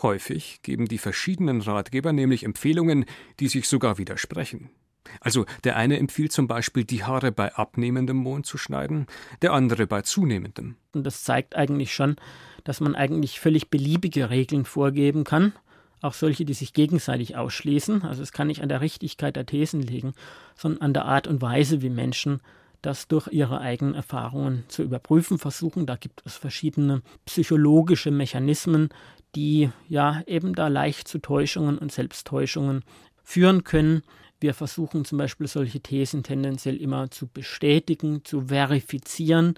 Häufig 0.00 0.60
geben 0.62 0.86
die 0.86 0.98
verschiedenen 0.98 1.60
Ratgeber 1.60 2.12
nämlich 2.12 2.44
Empfehlungen, 2.44 3.04
die 3.40 3.48
sich 3.48 3.68
sogar 3.68 3.98
widersprechen. 3.98 4.70
Also 5.20 5.46
der 5.64 5.76
eine 5.76 5.98
empfiehlt 5.98 6.32
zum 6.32 6.46
Beispiel, 6.46 6.84
die 6.84 7.04
Haare 7.04 7.32
bei 7.32 7.54
abnehmendem 7.54 8.16
Mond 8.16 8.46
zu 8.46 8.58
schneiden, 8.58 9.06
der 9.42 9.52
andere 9.52 9.86
bei 9.86 10.02
zunehmendem. 10.02 10.76
Und 10.92 11.04
das 11.04 11.24
zeigt 11.24 11.56
eigentlich 11.56 11.94
schon, 11.94 12.16
dass 12.64 12.80
man 12.80 12.94
eigentlich 12.94 13.40
völlig 13.40 13.70
beliebige 13.70 14.30
Regeln 14.30 14.64
vorgeben 14.64 15.24
kann, 15.24 15.52
auch 16.00 16.14
solche, 16.14 16.44
die 16.44 16.54
sich 16.54 16.72
gegenseitig 16.72 17.36
ausschließen. 17.36 18.02
Also 18.02 18.22
es 18.22 18.32
kann 18.32 18.46
nicht 18.46 18.62
an 18.62 18.68
der 18.68 18.80
Richtigkeit 18.80 19.36
der 19.36 19.46
Thesen 19.46 19.82
liegen, 19.82 20.14
sondern 20.54 20.82
an 20.82 20.94
der 20.94 21.04
Art 21.06 21.26
und 21.26 21.42
Weise, 21.42 21.82
wie 21.82 21.90
Menschen 21.90 22.40
das 22.82 23.08
durch 23.08 23.28
ihre 23.28 23.60
eigenen 23.60 23.94
Erfahrungen 23.94 24.64
zu 24.68 24.82
überprüfen 24.82 25.38
versuchen. 25.38 25.86
Da 25.86 25.96
gibt 25.96 26.22
es 26.26 26.36
verschiedene 26.36 27.02
psychologische 27.24 28.10
Mechanismen, 28.10 28.90
die 29.34 29.70
ja 29.88 30.22
eben 30.26 30.54
da 30.54 30.68
leicht 30.68 31.08
zu 31.08 31.18
Täuschungen 31.18 31.78
und 31.78 31.92
Selbsttäuschungen 31.92 32.84
führen 33.22 33.64
können. 33.64 34.02
Wir 34.44 34.52
versuchen 34.52 35.06
zum 35.06 35.16
Beispiel 35.16 35.46
solche 35.46 35.80
Thesen 35.80 36.22
tendenziell 36.22 36.76
immer 36.76 37.10
zu 37.10 37.26
bestätigen, 37.26 38.26
zu 38.26 38.48
verifizieren. 38.48 39.54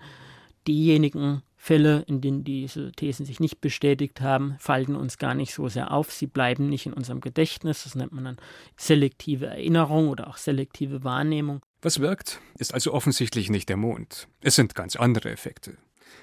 Diejenigen 0.68 1.42
Fälle, 1.56 2.04
in 2.06 2.20
denen 2.20 2.44
diese 2.44 2.92
Thesen 2.92 3.26
sich 3.26 3.40
nicht 3.40 3.60
bestätigt 3.60 4.20
haben, 4.20 4.54
fallen 4.60 4.94
uns 4.94 5.18
gar 5.18 5.34
nicht 5.34 5.52
so 5.52 5.66
sehr 5.66 5.90
auf. 5.90 6.12
Sie 6.12 6.28
bleiben 6.28 6.68
nicht 6.68 6.86
in 6.86 6.92
unserem 6.92 7.20
Gedächtnis. 7.20 7.82
Das 7.82 7.96
nennt 7.96 8.12
man 8.12 8.26
dann 8.26 8.36
selektive 8.76 9.46
Erinnerung 9.46 10.06
oder 10.08 10.28
auch 10.28 10.36
selektive 10.36 11.02
Wahrnehmung. 11.02 11.62
Was 11.82 11.98
wirkt, 11.98 12.40
ist 12.56 12.72
also 12.72 12.94
offensichtlich 12.94 13.50
nicht 13.50 13.68
der 13.68 13.76
Mond. 13.76 14.28
Es 14.40 14.54
sind 14.54 14.76
ganz 14.76 14.94
andere 14.94 15.32
Effekte. 15.32 15.78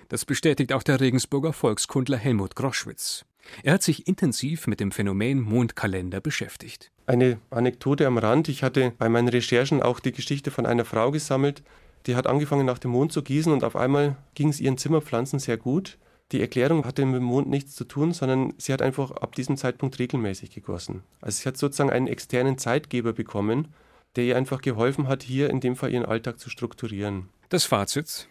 Das 0.08 0.24
bestätigt 0.24 0.72
auch 0.72 0.84
der 0.84 1.02
Regensburger 1.02 1.52
Volkskundler 1.52 2.18
Helmut 2.18 2.56
Groschwitz. 2.56 3.26
Er 3.62 3.74
hat 3.74 3.84
sich 3.84 4.08
intensiv 4.08 4.68
mit 4.68 4.80
dem 4.80 4.94
Phänomen 4.94 5.42
Mondkalender 5.42 6.22
beschäftigt. 6.22 6.93
Eine 7.06 7.40
Anekdote 7.50 8.08
am 8.08 8.18
Rand. 8.18 8.48
Ich 8.48 8.64
hatte 8.64 8.94
bei 8.98 9.10
meinen 9.10 9.28
Recherchen 9.28 9.82
auch 9.82 10.00
die 10.00 10.14
Geschichte 10.14 10.52
von 10.52 10.66
einer 10.66 10.86
Frau 10.86 11.12
gesammelt, 11.12 11.64
die 12.06 12.16
hat 12.16 12.28
angefangen 12.28 12.66
nach 12.66 12.80
dem 12.80 12.92
Mond 12.92 13.14
zu 13.14 13.22
gießen 13.22 13.52
und 13.52 13.64
auf 13.64 13.76
einmal 13.76 14.18
ging 14.36 14.50
es 14.50 14.60
ihren 14.60 14.78
Zimmerpflanzen 14.78 15.40
sehr 15.40 15.58
gut. 15.58 15.98
Die 16.32 16.42
Erklärung 16.42 16.86
hatte 16.86 17.06
mit 17.06 17.16
dem 17.16 17.24
Mond 17.24 17.48
nichts 17.48 17.76
zu 17.76 17.86
tun, 17.86 18.14
sondern 18.14 18.54
sie 18.58 18.74
hat 18.74 18.82
einfach 18.82 19.12
ab 19.12 19.36
diesem 19.36 19.56
Zeitpunkt 19.56 20.00
regelmäßig 20.00 20.52
gegossen. 20.52 21.04
Also 21.22 21.42
sie 21.42 21.48
hat 21.48 21.58
sozusagen 21.58 21.92
einen 21.92 22.08
externen 22.08 22.58
Zeitgeber 22.58 23.14
bekommen, 23.14 23.74
der 24.16 24.26
ihr 24.26 24.38
einfach 24.38 24.62
geholfen 24.62 25.08
hat, 25.08 25.24
hier 25.24 25.50
in 25.50 25.60
dem 25.60 25.76
Fall 25.76 25.94
ihren 25.94 26.06
Alltag 26.06 26.40
zu 26.40 26.50
strukturieren. 26.50 27.30
Das 27.50 27.66
Fazit? 27.66 28.28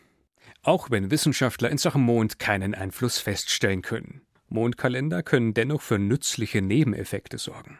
Auch 0.62 0.90
wenn 0.90 1.10
Wissenschaftler 1.10 1.70
in 1.70 1.78
Sachen 1.78 2.02
Mond 2.02 2.38
keinen 2.38 2.74
Einfluss 2.74 3.18
feststellen 3.18 3.82
können. 3.82 4.22
Mondkalender 4.48 5.22
können 5.22 5.54
dennoch 5.54 5.80
für 5.80 5.98
nützliche 5.98 6.60
Nebeneffekte 6.60 7.38
sorgen. 7.38 7.78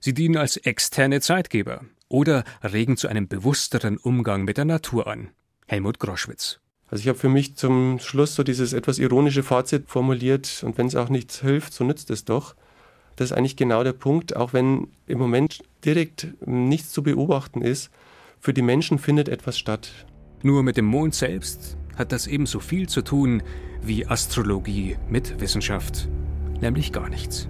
Sie 0.00 0.14
dienen 0.14 0.38
als 0.38 0.56
externe 0.56 1.20
Zeitgeber 1.20 1.82
oder 2.08 2.44
regen 2.62 2.96
zu 2.96 3.06
einem 3.08 3.28
bewussteren 3.28 3.98
Umgang 3.98 4.44
mit 4.44 4.56
der 4.56 4.64
Natur 4.64 5.06
an. 5.06 5.28
Helmut 5.66 5.98
Groschwitz. 5.98 6.58
Also 6.88 7.02
ich 7.02 7.08
habe 7.08 7.18
für 7.18 7.28
mich 7.28 7.56
zum 7.56 7.98
Schluss 8.00 8.34
so 8.34 8.42
dieses 8.42 8.72
etwas 8.72 8.98
ironische 8.98 9.42
Fazit 9.42 9.88
formuliert 9.88 10.62
und 10.64 10.78
wenn 10.78 10.86
es 10.86 10.96
auch 10.96 11.10
nichts 11.10 11.40
hilft, 11.40 11.74
so 11.74 11.84
nützt 11.84 12.10
es 12.10 12.24
doch. 12.24 12.56
Das 13.16 13.30
ist 13.30 13.36
eigentlich 13.36 13.56
genau 13.56 13.84
der 13.84 13.92
Punkt, 13.92 14.34
auch 14.34 14.54
wenn 14.54 14.88
im 15.06 15.18
Moment 15.18 15.62
direkt 15.84 16.28
nichts 16.46 16.90
zu 16.92 17.02
beobachten 17.02 17.60
ist, 17.60 17.90
für 18.40 18.54
die 18.54 18.62
Menschen 18.62 18.98
findet 18.98 19.28
etwas 19.28 19.58
statt. 19.58 20.06
Nur 20.42 20.62
mit 20.62 20.78
dem 20.78 20.86
Mond 20.86 21.14
selbst 21.14 21.76
hat 21.96 22.10
das 22.10 22.26
ebenso 22.26 22.60
viel 22.60 22.88
zu 22.88 23.02
tun 23.02 23.42
wie 23.82 24.06
Astrologie 24.06 24.96
mit 25.10 25.40
Wissenschaft, 25.40 26.08
nämlich 26.60 26.90
gar 26.90 27.10
nichts. 27.10 27.48